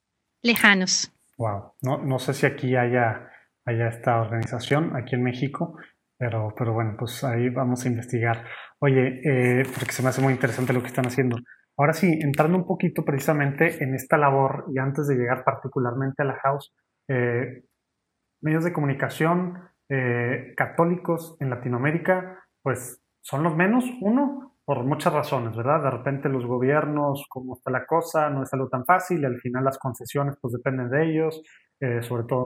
lejanos. 0.41 1.11
Wow, 1.39 1.71
no, 1.83 2.03
no 2.03 2.19
sé 2.19 2.33
si 2.33 2.45
aquí 2.45 2.75
haya, 2.75 3.31
haya 3.65 3.87
esta 3.87 4.19
organización, 4.19 4.97
aquí 4.97 5.15
en 5.15 5.23
México, 5.23 5.77
pero, 6.17 6.53
pero 6.57 6.73
bueno, 6.73 6.95
pues 6.99 7.23
ahí 7.23 7.47
vamos 7.47 7.85
a 7.85 7.87
investigar. 7.87 8.43
Oye, 8.79 9.21
eh, 9.23 9.63
porque 9.63 9.93
se 9.93 10.03
me 10.03 10.09
hace 10.09 10.21
muy 10.21 10.33
interesante 10.33 10.73
lo 10.73 10.81
que 10.81 10.87
están 10.87 11.07
haciendo. 11.07 11.37
Ahora 11.77 11.93
sí, 11.93 12.19
entrando 12.21 12.57
un 12.57 12.67
poquito 12.67 13.05
precisamente 13.05 13.81
en 13.81 13.95
esta 13.95 14.17
labor 14.17 14.65
y 14.67 14.79
antes 14.79 15.07
de 15.07 15.15
llegar 15.15 15.45
particularmente 15.45 16.23
a 16.23 16.25
la 16.25 16.35
house, 16.43 16.73
eh, 17.07 17.63
medios 18.41 18.65
de 18.65 18.73
comunicación 18.73 19.53
eh, 19.87 20.53
católicos 20.57 21.37
en 21.39 21.51
Latinoamérica, 21.51 22.43
pues 22.61 23.01
son 23.21 23.43
los 23.43 23.55
menos, 23.55 23.85
uno, 24.01 24.48
por 24.69 24.85
muchas 24.85 25.11
razones, 25.11 25.57
¿verdad? 25.57 25.81
De 25.81 25.89
repente 25.89 26.29
los 26.29 26.45
gobiernos, 26.45 27.25
como 27.27 27.55
está 27.55 27.71
la 27.71 27.87
cosa, 27.87 28.29
no 28.29 28.43
es 28.43 28.53
algo 28.53 28.69
tan 28.69 28.85
fácil, 28.85 29.19
y 29.19 29.25
al 29.25 29.39
final 29.39 29.63
las 29.63 29.79
concesiones 29.79 30.35
pues 30.39 30.53
dependen 30.53 30.91
de 30.91 31.09
ellos, 31.09 31.41
eh, 31.79 32.03
sobre 32.03 32.25
todo 32.25 32.43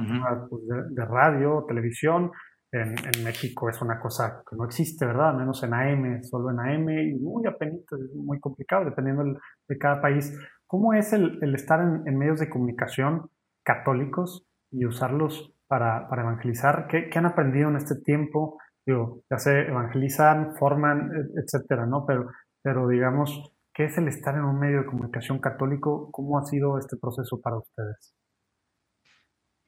pues, 0.49 0.61
de, 0.65 1.03
radio, 1.03 1.65
televisión. 1.67 2.31
En, 2.71 2.95
México 3.25 3.69
es 3.69 3.81
una 3.81 3.99
cosa 3.99 4.41
que 4.49 4.55
no 4.55 4.63
existe, 4.63 5.05
¿verdad? 5.05 5.33
Menos 5.33 5.61
en 5.63 5.73
AM, 5.73 6.23
solo 6.23 6.51
en 6.51 6.61
AM, 6.61 6.89
y 6.91 7.13
muy 7.15 7.45
apenas, 7.45 7.81
es 7.91 8.15
muy 8.15 8.39
complicado 8.39 8.85
dependiendo 8.85 9.25
de 9.67 9.77
cada 9.77 10.01
país. 10.01 10.33
¿Cómo 10.65 10.93
es 10.93 11.11
el, 11.11 11.53
estar 11.53 11.81
en, 11.81 12.17
medios 12.17 12.39
de 12.39 12.49
comunicación 12.49 13.31
católicos 13.65 14.47
y 14.71 14.85
usarlos 14.85 15.53
para, 15.67 16.07
para 16.07 16.21
evangelizar? 16.21 16.87
¿Qué, 16.87 17.09
¿Qué, 17.09 17.19
han 17.19 17.25
aprendido 17.25 17.67
en 17.67 17.75
este 17.75 17.95
tiempo? 18.01 18.59
Digo, 18.85 19.23
ya 19.29 19.37
se 19.37 19.67
evangelizan, 19.67 20.55
forman, 20.55 21.11
etcétera, 21.35 21.85
¿no? 21.85 22.05
Pero, 22.05 22.27
pero 22.61 22.87
digamos, 22.87 23.53
¿qué 23.73 23.85
es 23.85 23.97
el 23.97 24.07
estar 24.07 24.35
en 24.35 24.43
un 24.43 24.59
medio 24.59 24.79
de 24.79 24.85
comunicación 24.85 25.39
católico? 25.39 26.09
¿Cómo 26.11 26.37
ha 26.37 26.45
sido 26.45 26.77
este 26.77 26.97
proceso 26.97 27.39
para 27.41 27.57
ustedes? 27.57 28.15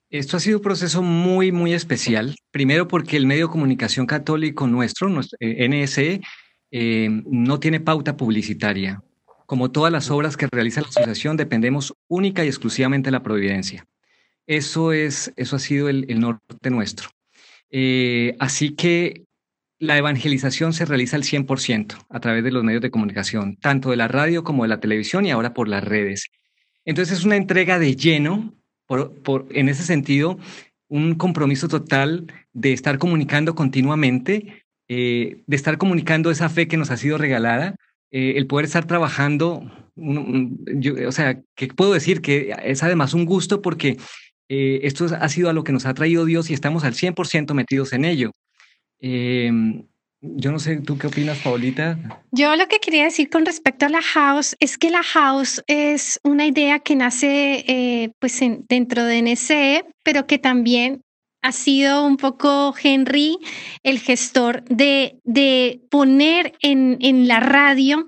Esto 0.09 0.37
ha 0.37 0.39
sido 0.39 0.59
un 0.59 0.63
proceso 0.63 1.01
muy, 1.01 1.51
muy 1.51 1.73
especial. 1.73 2.35
Primero 2.51 2.87
porque 2.87 3.17
el 3.17 3.25
medio 3.25 3.47
de 3.47 3.51
comunicación 3.51 4.05
católico 4.05 4.67
nuestro, 4.67 5.09
nuestro 5.09 5.37
eh, 5.41 5.67
NSE, 5.67 6.21
eh, 6.71 7.09
no 7.25 7.59
tiene 7.59 7.79
pauta 7.79 8.15
publicitaria. 8.15 9.01
Como 9.45 9.71
todas 9.71 9.91
las 9.91 10.09
obras 10.11 10.37
que 10.37 10.47
realiza 10.51 10.81
la 10.81 10.87
asociación, 10.87 11.37
dependemos 11.37 11.93
única 12.07 12.43
y 12.43 12.47
exclusivamente 12.47 13.07
de 13.07 13.11
la 13.11 13.23
providencia. 13.23 13.85
Eso, 14.47 14.91
es, 14.91 15.33
eso 15.35 15.55
ha 15.55 15.59
sido 15.59 15.89
el, 15.89 16.19
norte 16.19 16.69
nuestro. 16.69 17.09
Eh, 17.71 18.35
así 18.39 18.75
que 18.75 19.25
la 19.79 19.97
evangelización 19.97 20.73
se 20.73 20.85
realiza 20.85 21.15
al 21.15 21.23
100% 21.23 22.05
a 22.09 22.19
través 22.19 22.43
de 22.43 22.51
los 22.51 22.63
medios 22.63 22.81
de 22.81 22.91
comunicación, 22.91 23.57
tanto 23.57 23.89
de 23.89 23.97
la 23.97 24.07
radio 24.07 24.43
como 24.43 24.63
de 24.63 24.69
la 24.69 24.79
televisión 24.79 25.25
y 25.25 25.31
ahora 25.31 25.53
por 25.53 25.67
las 25.67 25.83
redes. 25.83 26.29
Entonces 26.85 27.19
es 27.19 27.25
una 27.25 27.35
entrega 27.35 27.79
de 27.79 27.95
lleno, 27.95 28.53
en 29.49 29.69
ese 29.69 29.83
sentido, 29.83 30.37
un 30.87 31.15
compromiso 31.15 31.67
total 31.67 32.27
de 32.53 32.73
estar 32.73 32.99
comunicando 32.99 33.55
continuamente, 33.55 34.65
eh, 34.87 35.43
de 35.45 35.55
estar 35.55 35.77
comunicando 35.77 36.29
esa 36.29 36.49
fe 36.49 36.67
que 36.67 36.77
nos 36.77 36.91
ha 36.91 36.97
sido 36.97 37.17
regalada, 37.17 37.75
eh, 38.11 38.33
el 38.37 38.47
poder 38.47 38.65
estar 38.65 38.85
trabajando, 38.85 39.69
o 39.97 41.11
sea, 41.11 41.41
que 41.55 41.67
puedo 41.67 41.93
decir 41.93 42.21
que 42.21 42.55
es 42.63 42.83
además 42.83 43.13
un 43.13 43.25
gusto 43.25 43.61
porque 43.61 43.97
eh, 44.49 44.81
esto 44.83 45.07
ha 45.19 45.29
sido 45.29 45.49
a 45.49 45.53
lo 45.53 45.63
que 45.63 45.71
nos 45.71 45.85
ha 45.85 45.93
traído 45.93 46.25
Dios 46.25 46.49
y 46.49 46.53
estamos 46.53 46.83
al 46.83 46.93
100% 46.93 47.53
metidos 47.53 47.93
en 47.93 48.05
ello. 48.05 48.31
Em, 48.99 49.83
yo 50.21 50.51
no 50.51 50.59
sé, 50.59 50.77
¿tú 50.77 50.97
qué 50.97 51.07
opinas, 51.07 51.39
Paulita? 51.39 51.97
Yo 52.31 52.55
lo 52.55 52.67
que 52.67 52.79
quería 52.79 53.03
decir 53.03 53.29
con 53.29 53.45
respecto 53.45 53.85
a 53.85 53.89
la 53.89 54.01
house 54.01 54.55
es 54.59 54.77
que 54.77 54.89
la 54.89 55.03
house 55.03 55.61
es 55.67 56.19
una 56.23 56.45
idea 56.45 56.79
que 56.79 56.95
nace 56.95 57.63
eh, 57.67 58.11
pues 58.19 58.39
dentro 58.67 59.03
de 59.05 59.21
NSE, 59.21 59.85
pero 60.03 60.25
que 60.25 60.39
también 60.39 61.01
ha 61.41 61.51
sido 61.51 62.05
un 62.05 62.17
poco 62.17 62.73
Henry 62.81 63.37
el 63.83 63.99
gestor 63.99 64.63
de, 64.63 65.19
de 65.23 65.81
poner 65.91 66.53
en, 66.61 66.97
en 67.01 67.27
la 67.27 67.39
radio 67.39 68.05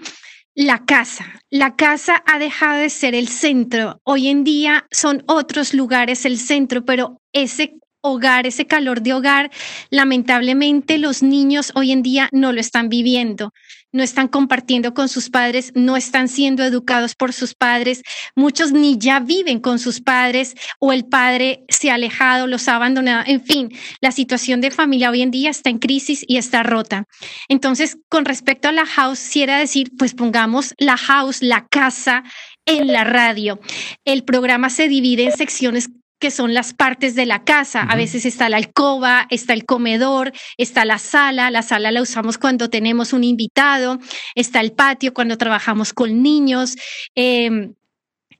la 0.57 0.85
casa. 0.85 1.43
La 1.51 1.75
casa 1.75 2.23
ha 2.25 2.39
dejado 2.39 2.79
de 2.79 2.89
ser 2.89 3.13
el 3.13 3.27
centro. 3.27 4.01
Hoy 4.03 4.27
en 4.27 4.43
día 4.43 4.87
son 4.89 5.23
otros 5.27 5.75
lugares 5.75 6.25
el 6.25 6.39
centro, 6.39 6.83
pero 6.83 7.21
ese 7.31 7.75
hogar, 8.01 8.47
ese 8.47 8.67
calor 8.67 9.01
de 9.01 9.13
hogar, 9.13 9.51
lamentablemente 9.89 10.97
los 10.97 11.23
niños 11.23 11.71
hoy 11.75 11.91
en 11.91 12.03
día 12.03 12.29
no 12.31 12.51
lo 12.51 12.59
están 12.59 12.89
viviendo 12.89 13.53
no 13.91 14.03
están 14.03 14.27
compartiendo 14.27 14.93
con 14.93 15.09
sus 15.09 15.29
padres, 15.29 15.71
no 15.75 15.97
están 15.97 16.27
siendo 16.27 16.63
educados 16.63 17.15
por 17.15 17.33
sus 17.33 17.55
padres, 17.55 18.03
muchos 18.35 18.71
ni 18.71 18.97
ya 18.97 19.19
viven 19.19 19.59
con 19.59 19.79
sus 19.79 20.01
padres 20.01 20.55
o 20.79 20.93
el 20.93 21.05
padre 21.05 21.65
se 21.69 21.89
ha 21.89 21.95
alejado, 21.95 22.47
los 22.47 22.67
ha 22.67 22.75
abandonado, 22.75 23.23
en 23.27 23.43
fin, 23.43 23.71
la 24.01 24.11
situación 24.11 24.61
de 24.61 24.71
familia 24.71 25.09
hoy 25.09 25.21
en 25.21 25.31
día 25.31 25.49
está 25.49 25.69
en 25.69 25.79
crisis 25.79 26.23
y 26.27 26.37
está 26.37 26.63
rota. 26.63 27.05
Entonces, 27.47 27.97
con 28.09 28.25
respecto 28.25 28.67
a 28.67 28.71
la 28.71 28.85
house, 28.85 29.19
quisiera 29.19 29.57
decir, 29.57 29.91
pues 29.97 30.13
pongamos 30.13 30.73
la 30.77 30.97
house, 30.97 31.41
la 31.41 31.67
casa 31.67 32.23
en 32.65 32.87
la 32.87 33.03
radio. 33.03 33.59
El 34.05 34.23
programa 34.23 34.69
se 34.69 34.87
divide 34.87 35.23
en 35.23 35.31
secciones 35.31 35.89
que 36.19 36.31
son 36.31 36.53
las 36.53 36.73
partes 36.73 37.15
de 37.15 37.25
la 37.25 37.43
casa. 37.43 37.81
A 37.81 37.95
veces 37.95 38.25
está 38.25 38.49
la 38.49 38.57
alcoba, 38.57 39.27
está 39.29 39.53
el 39.53 39.65
comedor, 39.65 40.31
está 40.57 40.85
la 40.85 40.97
sala. 40.97 41.51
La 41.51 41.61
sala 41.61 41.91
la 41.91 42.01
usamos 42.01 42.37
cuando 42.37 42.69
tenemos 42.69 43.13
un 43.13 43.23
invitado, 43.23 43.99
está 44.35 44.59
el 44.61 44.71
patio 44.71 45.13
cuando 45.13 45.37
trabajamos 45.37 45.93
con 45.93 46.21
niños. 46.21 46.75
Eh, 47.15 47.71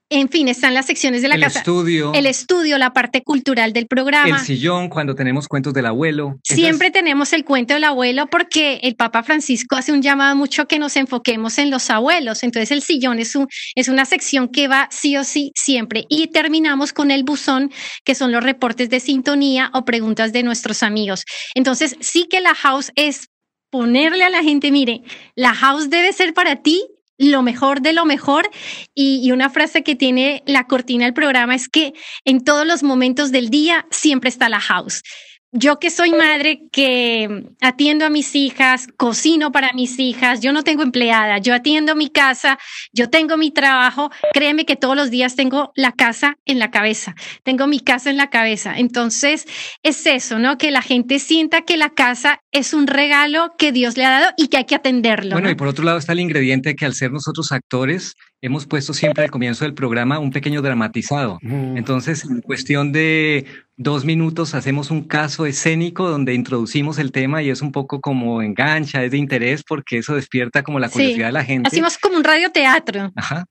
en 0.10 0.30
fin, 0.30 0.48
están 0.48 0.74
las 0.74 0.86
secciones 0.86 1.22
de 1.22 1.28
la 1.28 1.38
casa. 1.38 1.60
El 1.60 1.64
estudio. 1.64 2.14
El 2.14 2.26
estudio, 2.26 2.78
la 2.78 2.94
parte 2.94 3.24
cultural 3.24 3.74
del 3.74 3.88
programa. 3.88 4.38
El 4.38 4.46
sillón, 4.46 4.88
cuando 4.88 5.16
tenemos 5.16 5.48
cuentos 5.48 5.74
del 5.74 5.86
abuelo. 5.86 6.40
Siempre 6.44 6.92
tenemos 6.92 7.34
el 7.34 7.44
cuento 7.44 7.74
del 7.74 7.84
abuelo 7.84 8.28
porque 8.28 8.80
el 8.84 8.96
Papa 8.96 9.24
Francisco 9.24 9.76
hace 9.76 9.92
un 9.92 10.02
llamado 10.02 10.36
mucho 10.36 10.68
que 10.68 10.80
nos 10.80 10.96
enfoquemos 10.96 11.58
en 11.58 11.70
los 11.70 11.90
abuelos. 11.90 12.44
Entonces 12.44 12.72
el 12.72 12.82
sillón 12.82 13.20
es, 13.20 13.36
un, 13.36 13.48
es 13.76 13.90
una 13.90 14.06
sección 14.06 14.48
que 14.48 14.70
va 14.70 14.88
sí 14.92 15.18
o 15.18 15.26
sí 15.26 15.52
siempre. 15.56 16.06
Y 16.08 16.28
terminamos 16.28 16.94
con 16.94 17.12
el 17.12 17.24
buzón, 17.24 17.72
que 18.06 18.16
son 18.16 18.32
los 18.32 18.44
reportes 18.44 18.90
de 18.90 19.02
sintonía 19.02 19.72
o 19.74 19.84
preguntas 19.84 20.32
de 20.32 20.44
nuestros 20.44 20.84
amigos. 20.84 21.26
Entonces 21.54 21.98
sí 22.00 22.28
que 22.30 22.40
la 22.40 22.56
house 22.56 22.92
es 22.96 23.28
ponerle 23.70 24.24
a 24.24 24.30
la 24.30 24.42
gente, 24.42 24.72
mire, 24.72 25.02
la 25.36 25.54
house 25.54 25.90
debe 25.90 26.14
ser 26.14 26.34
para 26.34 26.58
ti 26.58 26.86
lo 27.18 27.42
mejor 27.42 27.82
de 27.82 27.94
lo 27.94 28.06
mejor. 28.06 28.50
Y, 28.96 29.32
una 29.32 29.50
frase 29.50 29.84
que 29.84 29.96
tiene 29.96 30.44
la 30.46 30.66
cortina 30.66 31.06
del 31.06 31.14
programa 31.14 31.56
es 31.56 31.68
que 31.68 31.94
en 32.26 32.44
todos 32.44 32.66
los 32.66 32.84
momentos 32.84 33.32
del 33.32 33.50
día 33.50 33.86
siempre 33.92 34.30
está 34.30 34.50
la 34.50 34.60
house 34.60 35.04
yo 35.52 35.80
que 35.80 35.90
soy 35.90 36.12
madre, 36.12 36.64
que 36.72 37.46
atiendo 37.62 38.06
a 38.06 38.10
mis 38.10 38.36
hijas, 38.36 38.88
cocino 38.98 39.52
para 39.52 39.72
mis 39.74 39.98
hijas, 39.98 40.42
yo 40.42 40.52
no 40.52 40.64
tengo 40.64 40.84
empleada, 40.84 41.38
yo 41.38 41.54
atiendo 41.54 41.96
mi 41.96 42.10
casa, 42.10 42.60
yo 42.92 43.10
tengo 43.10 43.38
mi 43.38 43.52
trabajo, 43.52 44.12
créeme 44.34 44.66
que 44.66 44.76
todos 44.76 44.96
los 44.96 45.10
días 45.10 45.36
tengo 45.36 45.72
la 45.76 45.94
casa 45.94 46.38
en 46.46 46.60
la 46.60 46.70
cabeza, 46.70 47.16
tengo 47.44 47.66
mi 47.68 47.80
casa 47.80 48.10
en 48.10 48.18
la 48.18 48.30
cabeza. 48.30 48.78
Entonces, 48.78 49.46
es 49.84 50.06
eso, 50.06 50.38
¿no? 50.38 50.58
Que 50.58 50.72
la 50.72 50.82
gente 50.82 51.20
sienta 51.20 51.62
que 51.62 51.78
la 51.78 51.92
casa 51.92 52.42
es 52.52 52.74
un 52.74 52.88
regalo 52.88 53.54
que 53.58 53.72
Dios 53.72 53.96
le 53.96 54.06
ha 54.06 54.20
dado 54.20 54.34
y 54.38 54.50
que 54.50 54.58
hay 54.58 54.66
que 54.66 54.76
atenderlo. 54.76 55.32
Bueno, 55.32 55.50
y 55.50 55.56
por 55.56 55.68
otro 55.68 55.86
lado 55.86 55.98
está 55.98 56.12
el 56.14 56.20
ingrediente 56.20 56.76
que 56.76 56.86
al 56.86 56.94
ser 56.94 57.12
nosotros 57.12 57.52
actores, 57.52 58.16
hemos 58.42 58.68
puesto 58.68 58.94
siempre 58.94 59.24
al 59.24 59.32
comienzo 59.32 59.66
del 59.66 59.74
programa 59.74 60.20
un 60.20 60.32
pequeño 60.32 60.62
dramatizado. 60.62 61.40
Entonces, 61.42 62.26
en 62.26 62.42
cuestión 62.42 62.92
de 62.92 63.46
dos 63.78 64.06
minutos 64.06 64.54
hacemos 64.54 64.92
un 64.92 65.08
caso 65.08 65.46
escénico 65.46 66.10
donde 66.10 66.34
introducimos 66.34 67.00
el 67.00 67.12
tema 67.12 67.42
y 67.42 67.50
es 67.50 67.62
un 67.62 67.72
poco 67.72 68.00
como 68.02 68.42
engancha, 68.42 69.04
es 69.04 69.12
de 69.12 69.18
interés 69.18 69.64
porque 69.64 70.00
eso 70.00 70.16
despierta 70.16 70.64
como 70.64 70.80
la 70.80 70.90
curiosidad 70.90 71.28
de 71.28 71.34
la 71.34 71.44
gente. 71.44 71.68
Hacemos 71.68 71.98
como 71.98 72.18
un 72.18 72.24
radioteatro. 72.24 73.12
Ajá. 73.16 73.46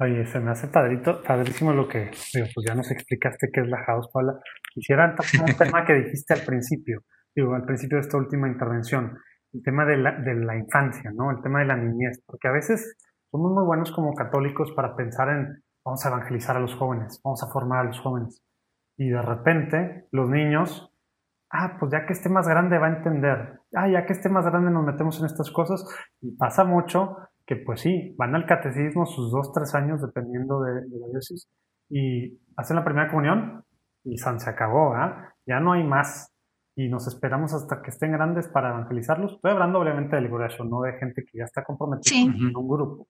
Oye, 0.00 0.26
se 0.26 0.40
me 0.40 0.50
hace 0.50 0.66
padrito, 0.66 1.22
padrísimo 1.22 1.72
lo 1.72 1.86
que, 1.86 2.10
digo, 2.32 2.46
pues 2.52 2.66
ya 2.66 2.74
nos 2.74 2.90
explicaste 2.90 3.48
qué 3.52 3.60
es 3.60 3.68
la 3.68 3.78
house, 3.86 4.08
Paula. 4.12 4.34
Quisiera 4.72 5.14
tocar 5.14 5.48
un 5.48 5.56
tema 5.58 5.84
que 5.84 5.94
dijiste 5.94 6.34
al 6.34 6.40
principio, 6.40 7.04
digo, 7.34 7.54
al 7.54 7.64
principio 7.64 7.98
de 7.98 8.02
esta 8.02 8.16
última 8.16 8.48
intervención, 8.48 9.16
el 9.52 9.62
tema 9.62 9.86
de 9.86 9.96
la, 9.98 10.12
de 10.18 10.34
la 10.34 10.56
infancia, 10.56 11.12
¿no? 11.14 11.30
El 11.30 11.40
tema 11.42 11.60
de 11.60 11.66
la 11.66 11.76
niñez, 11.76 12.20
porque 12.26 12.48
a 12.48 12.50
veces 12.50 12.96
somos 13.34 13.50
muy 13.50 13.64
buenos 13.64 13.90
como 13.90 14.14
católicos 14.14 14.70
para 14.76 14.94
pensar 14.94 15.28
en 15.28 15.60
vamos 15.84 16.06
a 16.06 16.08
evangelizar 16.08 16.56
a 16.56 16.60
los 16.60 16.76
jóvenes, 16.76 17.20
vamos 17.24 17.42
a 17.42 17.48
formar 17.48 17.80
a 17.80 17.88
los 17.88 17.98
jóvenes. 17.98 18.40
Y 18.96 19.08
de 19.08 19.20
repente 19.20 20.06
los 20.12 20.30
niños, 20.30 20.94
ah, 21.50 21.76
pues 21.80 21.90
ya 21.90 22.06
que 22.06 22.12
esté 22.12 22.28
más 22.28 22.46
grande 22.46 22.78
va 22.78 22.86
a 22.86 22.96
entender, 22.96 23.58
ah, 23.74 23.88
ya 23.88 24.06
que 24.06 24.12
esté 24.12 24.28
más 24.28 24.44
grande 24.44 24.70
nos 24.70 24.84
metemos 24.84 25.18
en 25.18 25.26
estas 25.26 25.50
cosas. 25.50 25.84
Y 26.20 26.36
pasa 26.36 26.62
mucho 26.62 27.16
que 27.44 27.56
pues 27.56 27.80
sí, 27.80 28.14
van 28.16 28.36
al 28.36 28.46
catecismo 28.46 29.04
sus 29.04 29.32
dos, 29.32 29.52
tres 29.52 29.74
años 29.74 30.00
dependiendo 30.00 30.60
de, 30.60 30.74
la 30.74 31.08
diócesis 31.08 31.50
y 31.90 32.38
hacen 32.56 32.76
la 32.76 32.84
primera 32.84 33.08
comunión 33.08 33.64
y 34.04 34.16
San 34.16 34.38
se 34.38 34.48
acabó, 34.48 34.94
¿ah? 34.94 35.34
ya 35.44 35.58
no 35.58 35.72
hay 35.72 35.82
más. 35.82 36.30
Y 36.76 36.88
nos 36.88 37.08
esperamos 37.08 37.52
hasta 37.52 37.82
que 37.82 37.90
estén 37.90 38.12
grandes 38.12 38.48
para 38.48 38.70
evangelizarlos. 38.70 39.32
Estoy 39.32 39.50
hablando 39.50 39.80
obviamente 39.80 40.14
del 40.14 40.28
grueso, 40.28 40.64
no 40.64 40.82
de 40.82 40.92
gente 40.98 41.24
que 41.24 41.38
ya 41.38 41.44
está 41.44 41.64
comprometida 41.64 42.32
en 42.32 42.56
un 42.56 42.68
grupo. 42.68 43.08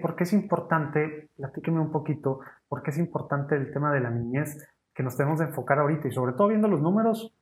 ¿Por 0.00 0.16
qué 0.16 0.24
es 0.24 0.32
importante? 0.32 1.30
Platíqueme 1.36 1.80
un 1.80 1.92
poquito, 1.92 2.40
¿por 2.68 2.82
qué 2.82 2.90
es 2.90 2.98
importante 2.98 3.54
el 3.54 3.70
tema 3.70 3.92
de 3.92 4.00
la 4.00 4.10
niñez 4.10 4.66
que 4.94 5.02
nos 5.02 5.16
tenemos 5.16 5.38
de 5.38 5.46
enfocar 5.46 5.78
ahorita 5.78 6.08
y 6.08 6.10
sobre 6.10 6.32
todo 6.32 6.48
viendo 6.48 6.68
los 6.68 6.80
números 6.80 7.34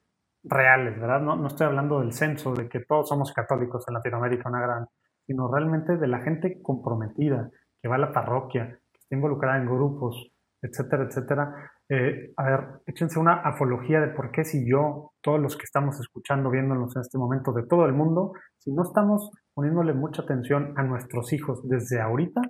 reales, 0.42 0.98
¿verdad? 1.00 1.20
No, 1.20 1.36
no 1.36 1.46
estoy 1.46 1.66
hablando 1.66 2.00
del 2.00 2.12
censo, 2.12 2.54
de 2.54 2.68
que 2.68 2.80
todos 2.80 3.08
somos 3.08 3.32
católicos 3.32 3.84
en 3.88 3.94
Latinoamérica, 3.94 4.48
una 4.48 4.60
gran, 4.60 4.86
sino 5.26 5.52
realmente 5.52 5.96
de 5.96 6.06
la 6.06 6.20
gente 6.20 6.60
comprometida, 6.62 7.50
que 7.80 7.88
va 7.88 7.96
a 7.96 7.98
la 7.98 8.12
parroquia, 8.12 8.78
que 8.92 8.98
está 8.98 9.14
involucrada 9.14 9.58
en 9.58 9.66
grupos, 9.66 10.32
etcétera, 10.62 11.04
etcétera. 11.04 11.72
Eh, 11.88 12.32
a 12.36 12.44
ver, 12.44 12.60
échense 12.86 13.18
una 13.18 13.34
afología 13.34 14.00
de 14.00 14.08
por 14.08 14.32
qué 14.32 14.44
si 14.44 14.68
yo, 14.68 15.12
todos 15.22 15.40
los 15.40 15.56
que 15.56 15.64
estamos 15.64 15.98
escuchando, 16.00 16.50
viéndonos 16.50 16.96
en 16.96 17.02
este 17.02 17.18
momento 17.18 17.52
de 17.52 17.64
todo 17.66 17.86
el 17.86 17.92
mundo, 17.92 18.32
si 18.58 18.72
no 18.72 18.82
estamos 18.82 19.30
poniéndole 19.54 19.94
mucha 19.94 20.22
atención 20.22 20.74
a 20.76 20.82
nuestros 20.82 21.32
hijos 21.32 21.66
desde 21.68 22.00
ahorita, 22.00 22.40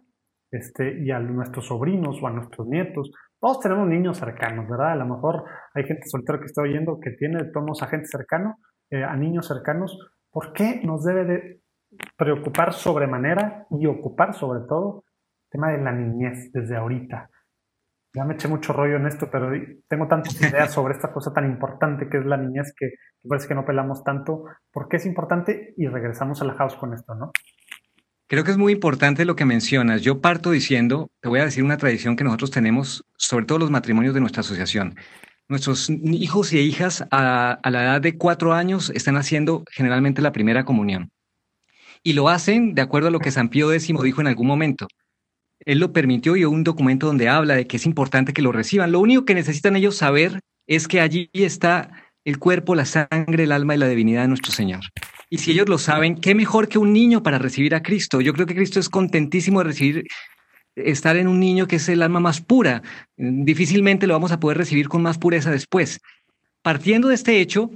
este, 0.51 1.03
y 1.03 1.11
a 1.11 1.19
nuestros 1.19 1.67
sobrinos 1.67 2.23
o 2.23 2.27
a 2.27 2.31
nuestros 2.31 2.67
nietos. 2.67 3.11
Todos 3.39 3.61
tenemos 3.61 3.87
niños 3.89 4.19
cercanos, 4.19 4.69
¿verdad? 4.69 4.93
A 4.93 4.97
lo 4.97 5.07
mejor 5.07 5.45
hay 5.75 5.85
gente 5.85 6.07
soltera 6.07 6.39
que 6.39 6.47
está 6.47 6.63
oyendo 6.63 6.99
que 7.01 7.11
tiene 7.11 7.45
todos 7.53 7.83
a 7.83 7.89
gente 7.89 8.07
cercano, 8.07 8.57
eh, 8.91 9.03
a 9.03 9.17
niños 9.17 9.47
cercanos. 9.47 9.99
¿Por 10.31 10.53
qué 10.53 10.81
nos 10.85 11.05
debe 11.05 11.25
de 11.25 11.61
preocupar 12.17 12.73
sobremanera 12.73 13.67
y 13.71 13.87
ocupar 13.87 14.35
sobre 14.35 14.61
todo 14.69 15.05
el 15.07 15.51
tema 15.51 15.73
de 15.73 15.83
la 15.83 15.93
niñez 15.93 16.51
desde 16.53 16.77
ahorita? 16.77 17.29
Ya 18.17 18.25
me 18.25 18.35
eché 18.35 18.49
mucho 18.49 18.73
rollo 18.73 18.97
en 18.97 19.07
esto, 19.07 19.29
pero 19.31 19.51
tengo 19.89 20.09
tantas 20.09 20.35
ideas 20.41 20.73
sobre 20.73 20.95
esta 20.95 21.13
cosa 21.13 21.33
tan 21.33 21.45
importante 21.45 22.09
que 22.09 22.19
es 22.19 22.25
la 22.25 22.39
niñez 22.39 22.73
que, 22.77 22.95
parece 23.29 23.47
que 23.47 23.55
no 23.55 23.67
pelamos 23.67 24.03
tanto. 24.03 24.45
¿Por 24.73 24.89
qué 24.89 24.97
es 24.97 25.07
importante? 25.07 25.75
Y 25.77 25.87
regresamos 25.87 26.41
a 26.41 26.47
la 26.47 26.55
house 26.55 26.77
con 26.77 26.95
esto, 26.95 27.15
¿no? 27.15 27.31
Creo 28.29 28.43
que 28.43 28.51
es 28.51 28.57
muy 28.57 28.73
importante 28.73 29.25
lo 29.25 29.37
que 29.37 29.45
mencionas. 29.45 30.03
Yo 30.03 30.21
parto 30.21 30.51
diciendo, 30.51 31.11
te 31.21 31.29
voy 31.29 31.41
a 31.41 31.45
decir 31.45 31.63
una 31.63 31.77
tradición 31.77 32.17
que 32.17 32.25
nosotros 32.25 32.51
tenemos, 32.51 33.05
sobre 33.17 33.45
todo 33.45 33.59
los 33.59 33.71
matrimonios 33.71 34.15
de 34.15 34.21
nuestra 34.21 34.41
asociación. 34.41 34.97
Nuestros 35.49 35.91
hijos 35.91 36.53
y 36.53 36.59
hijas 36.59 37.07
a, 37.13 37.61
la 37.63 37.85
edad 37.85 38.01
de 38.01 38.17
cuatro 38.17 38.53
años 38.53 38.91
están 38.91 39.17
haciendo 39.17 39.63
generalmente 39.71 40.23
la 40.23 40.33
primera 40.33 40.65
comunión. 40.65 41.11
Y 42.03 42.15
lo 42.15 42.29
hacen 42.29 42.75
de 42.75 42.83
acuerdo 42.83 43.09
a 43.09 43.11
lo 43.13 43.21
que 43.21 43.31
San 43.31 43.49
Pío 43.49 43.71
X 43.73 43.93
dijo 44.03 44.21
en 44.21 44.27
algún 44.27 44.49
momento. 44.49 44.89
Él 45.65 45.79
lo 45.79 45.93
permitió 45.93 46.37
y 46.37 46.45
un 46.45 46.65
documento 46.65 47.07
donde 47.07 47.29
habla 47.29 47.55
de 47.55 47.67
que 47.67 47.77
es 47.77 47.87
importante 47.87 48.33
que 48.33 48.43
lo 48.43 48.53
reciban. 48.53 48.93
Lo 48.93 49.01
único 49.01 49.25
que 49.25 49.35
necesitan 49.35 49.77
ellos 49.77 49.97
saber 49.97 50.41
es 50.67 50.89
que 50.89 51.01
allí 51.01 51.31
está 51.33 51.91
el 52.25 52.39
cuerpo, 52.39 52.75
la 52.75 52.85
sangre, 52.85 53.45
el 53.45 53.53
alma 53.53 53.75
y 53.75 53.79
la 53.79 53.89
divinidad 53.89 54.23
de 54.23 54.29
nuestro 54.29 54.53
Señor. 54.53 54.81
Y 55.31 55.39
si 55.39 55.53
ellos 55.53 55.69
lo 55.69 55.79
saben, 55.79 56.17
qué 56.17 56.35
mejor 56.35 56.69
que 56.69 56.79
un 56.79 56.93
niño 56.93 57.23
para 57.23 57.39
recibir 57.39 57.75
a 57.75 57.83
Cristo. 57.83 58.21
Yo 58.21 58.33
creo 58.33 58.47
que 58.47 58.55
Cristo 58.55 58.81
es 58.81 58.89
contentísimo 58.89 59.61
de 59.61 59.65
recibir 59.65 60.05
estar 60.77 61.17
en 61.17 61.29
un 61.29 61.41
niño 61.41 61.67
que 61.67 61.77
es 61.77 61.89
el 61.89 62.03
alma 62.03 62.21
más 62.21 62.41
pura. 62.41 62.83
Difícilmente 63.17 64.07
lo 64.07 64.15
vamos 64.15 64.33
a 64.33 64.41
poder 64.41 64.59
recibir 64.59 64.89
con 64.89 65.03
más 65.03 65.19
pureza 65.19 65.51
después. 65.51 66.01
Partiendo 66.63 67.09
de 67.09 67.15
este 67.15 67.41
hecho, 67.41 67.71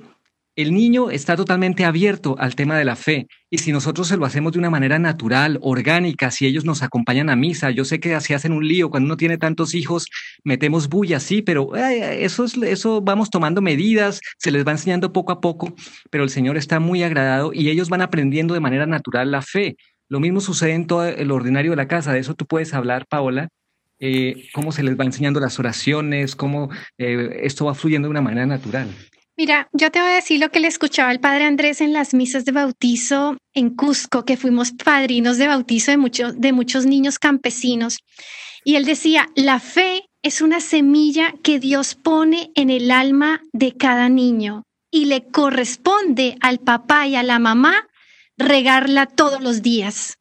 el 0.57 0.75
niño 0.75 1.11
está 1.11 1.37
totalmente 1.37 1.85
abierto 1.85 2.37
al 2.39 2.55
tema 2.55 2.77
de 2.77 2.85
la 2.85 2.97
fe 2.97 3.29
y 3.51 3.59
si 3.59 3.73
nosotros 3.73 4.09
se 4.09 4.17
lo 4.17 4.27
hacemos 4.27 4.53
de 4.53 4.59
una 4.59 4.71
manera 4.71 4.99
natural, 4.99 5.59
orgánica, 5.63 6.31
si 6.31 6.47
ellos 6.47 6.65
nos 6.65 6.83
acompañan 6.83 7.31
a 7.31 7.37
misa, 7.37 7.71
yo 7.71 7.85
sé 7.85 8.01
que 8.01 8.15
así 8.15 8.35
hacen 8.35 8.53
un 8.53 8.67
lío, 8.67 8.91
cuando 8.91 9.07
uno 9.07 9.17
tiene 9.17 9.39
tantos 9.39 9.75
hijos 9.75 10.07
metemos 10.45 10.89
bulla, 10.89 11.21
sí, 11.21 11.43
pero 11.43 11.75
eso, 11.77 12.45
es, 12.45 12.57
eso 12.57 13.01
vamos 13.01 13.31
tomando 13.31 13.63
medidas, 13.63 14.21
se 14.39 14.51
les 14.51 14.67
va 14.67 14.73
enseñando 14.73 15.13
poco 15.13 15.33
a 15.33 15.41
poco, 15.41 15.75
pero 16.11 16.25
el 16.25 16.31
Señor 16.31 16.57
está 16.57 16.81
muy 16.81 17.03
agradado 17.03 17.53
y 17.53 17.71
ellos 17.71 17.89
van 17.89 18.03
aprendiendo 18.03 18.55
de 18.55 18.61
manera 18.61 18.87
natural 18.87 19.31
la 19.31 19.43
fe. 19.43 19.77
Lo 20.09 20.21
mismo 20.21 20.41
sucede 20.41 20.75
en 20.75 20.87
todo 20.87 21.07
el 21.07 21.31
ordinario 21.31 21.71
de 21.71 21.77
la 21.77 21.89
casa, 21.89 22.13
de 22.13 22.19
eso 22.19 22.35
tú 22.35 22.47
puedes 22.47 22.75
hablar, 22.75 23.07
Paola, 23.09 23.49
eh, 24.01 24.49
cómo 24.55 24.73
se 24.73 24.83
les 24.83 24.99
va 24.99 25.05
enseñando 25.05 25.41
las 25.41 25.59
oraciones, 25.59 26.35
cómo 26.35 26.71
eh, 26.99 27.41
esto 27.43 27.67
va 27.67 27.75
fluyendo 27.75 28.09
de 28.09 28.11
una 28.11 28.23
manera 28.23 28.47
natural. 28.47 28.89
Mira, 29.41 29.71
yo 29.73 29.91
te 29.91 30.03
voy 30.03 30.11
a 30.11 30.17
decir 30.17 30.39
lo 30.39 30.51
que 30.51 30.61
le 30.61 30.69
escuchaba 30.69 31.11
el 31.11 31.19
padre 31.19 31.45
Andrés 31.45 31.81
en 31.81 31.95
las 31.95 32.13
misas 32.13 32.45
de 32.45 32.53
bautizo 32.53 33.39
en 33.55 33.75
Cusco, 33.75 34.27
que 34.27 34.37
fuimos 34.37 34.73
padrinos 34.73 35.39
de 35.39 35.47
bautizo 35.47 35.93
de, 35.93 35.97
muchos 35.97 36.39
de 36.39 36.53
muchos 36.53 36.85
niños 36.85 37.19
campesinos. 37.19 38.01
Y 38.65 38.75
él 38.77 38.85
decía, 38.85 39.31
la 39.37 39.59
fe 39.59 40.05
es 40.23 40.43
una 40.43 40.61
semilla 40.61 41.33
que 41.43 41.59
Dios 41.59 41.95
pone 41.95 42.51
en 42.55 42.69
el 42.69 42.91
alma 42.91 43.41
de 43.55 43.75
cada 43.75 44.11
niño 44.11 44.65
y 44.91 45.07
le 45.07 45.25
corresponde 45.25 46.37
al 46.43 46.59
papá 46.59 47.07
y 47.07 47.17
a 47.17 47.23
la 47.23 47.39
mamá 47.39 47.89
regarla 48.37 49.07
todos 49.07 49.41
los 49.41 49.63
días. 49.63 50.19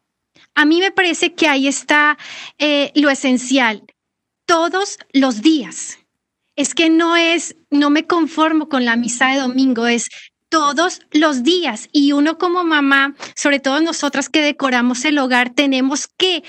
A 0.55 0.63
mí 0.63 0.79
me 0.79 0.91
parece 0.91 1.33
que 1.33 1.49
ahí 1.49 1.67
está 1.67 2.17
eh, 2.57 2.93
lo 2.95 3.09
esencial, 3.09 3.83
todos 4.45 4.97
los 5.11 5.41
días. 5.41 5.99
Es 6.59 6.75
que 6.75 6.89
no 6.89 7.15
es, 7.15 7.55
no 7.69 7.89
me 7.89 8.05
conformo 8.05 8.67
con 8.67 8.83
la 8.83 8.97
misa 8.97 9.29
de 9.29 9.39
domingo, 9.39 9.87
es 9.87 10.09
todos 10.49 10.99
los 11.11 11.43
días. 11.43 11.87
Y 11.93 12.11
uno 12.11 12.37
como 12.37 12.65
mamá, 12.65 13.15
sobre 13.33 13.61
todo 13.61 13.79
nosotras 13.79 14.27
que 14.27 14.41
decoramos 14.41 15.05
el 15.05 15.19
hogar, 15.19 15.51
tenemos 15.51 16.09
que 16.17 16.43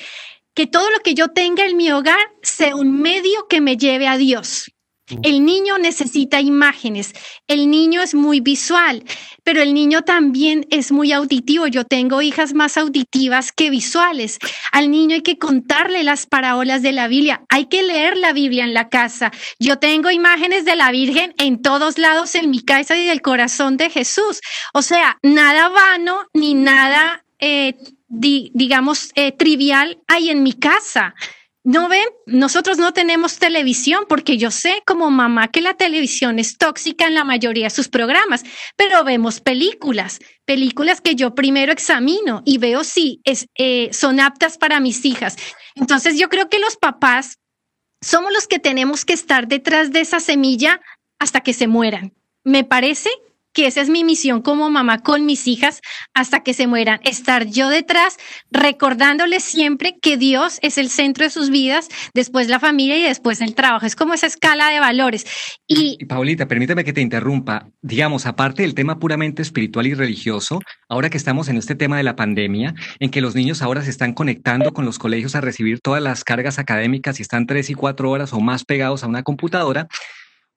que 0.53 0.67
todo 0.67 0.91
lo 0.91 0.99
que 0.99 1.15
yo 1.15 1.29
tenga 1.29 1.65
en 1.65 1.77
mi 1.77 1.93
hogar 1.93 2.19
sea 2.43 2.75
un 2.75 3.01
medio 3.01 3.47
que 3.49 3.61
me 3.61 3.77
lleve 3.77 4.09
a 4.09 4.17
Dios. 4.17 4.73
El 5.23 5.45
niño 5.45 5.79
necesita 5.79 6.41
imágenes, 6.41 7.13
el 7.49 7.71
niño 7.71 8.03
es 8.03 8.15
muy 8.15 8.41
visual, 8.41 9.05
pero 9.45 9.63
el 9.63 9.75
niño 9.75 10.03
también 10.03 10.67
es 10.71 10.93
muy 10.93 11.13
auditivo. 11.13 11.67
Yo 11.67 11.85
tengo 11.85 12.23
hijas 12.23 12.55
más 12.55 12.77
auditivas 12.77 13.53
que 13.53 13.71
visuales. 13.71 14.39
Al 14.73 14.91
niño 14.91 15.15
hay 15.15 15.23
que 15.23 15.39
contarle 15.39 16.05
las 16.05 16.27
parábolas 16.27 16.83
de 16.83 16.93
la 16.93 17.09
Biblia, 17.09 17.43
hay 17.49 17.67
que 17.67 17.83
leer 17.83 18.17
la 18.17 18.33
Biblia 18.33 18.65
en 18.65 18.75
la 18.75 18.89
casa. 18.89 19.31
Yo 19.59 19.79
tengo 19.79 20.11
imágenes 20.11 20.65
de 20.65 20.77
la 20.77 20.91
Virgen 20.91 21.35
en 21.39 21.63
todos 21.63 21.99
lados 21.99 22.35
en 22.35 22.51
mi 22.51 22.61
casa 22.61 22.97
y 22.97 23.07
del 23.07 23.23
corazón 23.23 23.77
de 23.77 23.91
Jesús. 23.91 24.41
O 24.75 24.83
sea, 24.83 25.19
nada 25.23 25.69
vano 25.69 26.21
ni 26.35 26.55
nada, 26.55 27.25
eh, 27.39 27.75
digamos, 28.09 29.13
eh, 29.15 29.33
trivial 29.33 29.99
hay 30.07 30.31
en 30.31 30.43
mi 30.43 30.53
casa. 30.53 31.15
No 31.63 31.91
ven, 31.91 32.07
nosotros 32.25 32.79
no 32.79 32.93
tenemos 32.95 33.39
televisión 33.39 34.07
porque 34.09 34.39
yo 34.39 34.51
sé 34.51 34.83
como 34.87 35.11
mamá 35.11 35.49
que 35.49 35.61
la 35.61 35.75
televisión 35.75 36.39
es 36.39 36.57
tóxica 36.57 37.07
en 37.07 37.15
la 37.15 37.25
mayoría 37.25 37.65
de 37.65 37.71
sus 37.71 37.89
programas, 37.89 38.45
pero 38.77 39.05
vemos 39.05 39.41
películas, 39.43 40.21
películas 40.47 41.03
que 41.03 41.17
yo 41.17 41.35
primero 41.35 41.71
examino 41.71 42.43
y 42.47 42.57
veo 42.57 42.83
si 42.83 43.21
es, 43.25 43.47
eh, 43.59 43.91
son 43.93 44.21
aptas 44.21 44.57
para 44.57 44.81
mis 44.81 45.05
hijas. 45.05 45.37
Entonces 45.75 46.19
yo 46.19 46.31
creo 46.31 46.49
que 46.49 46.59
los 46.59 46.77
papás 46.79 47.37
somos 48.01 48.33
los 48.33 48.47
que 48.47 48.59
tenemos 48.59 49.05
que 49.05 49.13
estar 49.13 49.47
detrás 49.47 49.93
de 49.93 50.01
esa 50.01 50.21
semilla 50.21 50.81
hasta 51.19 51.43
que 51.43 51.53
se 51.53 51.67
mueran. 51.67 52.15
Me 52.43 52.65
parece 52.65 53.11
que 53.61 53.67
esa 53.67 53.83
es 53.83 53.91
mi 53.91 54.05
misión 54.05 54.41
como 54.41 54.71
mamá 54.71 55.01
con 55.01 55.27
mis 55.27 55.47
hijas 55.47 55.83
hasta 56.15 56.41
que 56.43 56.55
se 56.55 56.67
mueran, 56.67 56.99
estar 57.05 57.47
yo 57.47 57.69
detrás 57.69 58.17
recordándoles 58.51 59.45
siempre 59.45 59.99
que 60.01 60.17
Dios 60.17 60.59
es 60.63 60.79
el 60.79 60.89
centro 60.89 61.25
de 61.25 61.31
sus 61.31 61.51
vidas, 61.51 61.89
después 62.15 62.49
la 62.49 62.59
familia 62.59 62.97
y 62.97 63.03
después 63.03 63.43
el 63.43 63.55
trabajo. 63.55 63.85
Es 63.85 63.97
como 63.97 64.15
esa 64.15 64.27
escala 64.27 64.71
de 64.71 64.81
valores. 64.81 65.27
Y, 65.67 66.03
Paulita, 66.07 66.49
permítame 66.49 66.85
que 66.85 66.95
te 66.95 67.03
interrumpa. 67.03 67.69
Digamos, 67.83 68.25
aparte 68.25 68.63
del 68.63 68.75
tema 68.75 68.99
puramente 68.99 69.43
espiritual 69.43 69.87
y 69.87 69.93
religioso, 69.93 70.61
ahora 70.89 71.11
que 71.11 71.19
estamos 71.19 71.49
en 71.49 71.59
este 71.59 71.75
tema 71.75 71.99
de 71.99 72.03
la 72.03 72.17
pandemia, 72.17 72.75
en 72.99 73.11
que 73.11 73.21
los 73.21 73.35
niños 73.35 73.61
ahora 73.61 73.83
se 73.83 73.91
están 73.91 74.15
conectando 74.15 74.73
con 74.73 74.87
los 74.87 74.99
colegios 74.99 75.35
a 75.35 75.43
recibir 75.43 75.81
todas 75.81 76.03
las 76.03 76.25
cargas 76.25 76.59
académicas 76.59 77.19
y 77.19 77.23
están 77.23 77.47
tres 77.47 77.69
y 77.69 77.75
cuatro 77.75 78.11
horas 78.11 78.33
o 78.33 78.41
más 78.41 78.65
pegados 78.65 79.05
a 79.05 79.07
una 79.07 79.23
computadora, 79.23 79.87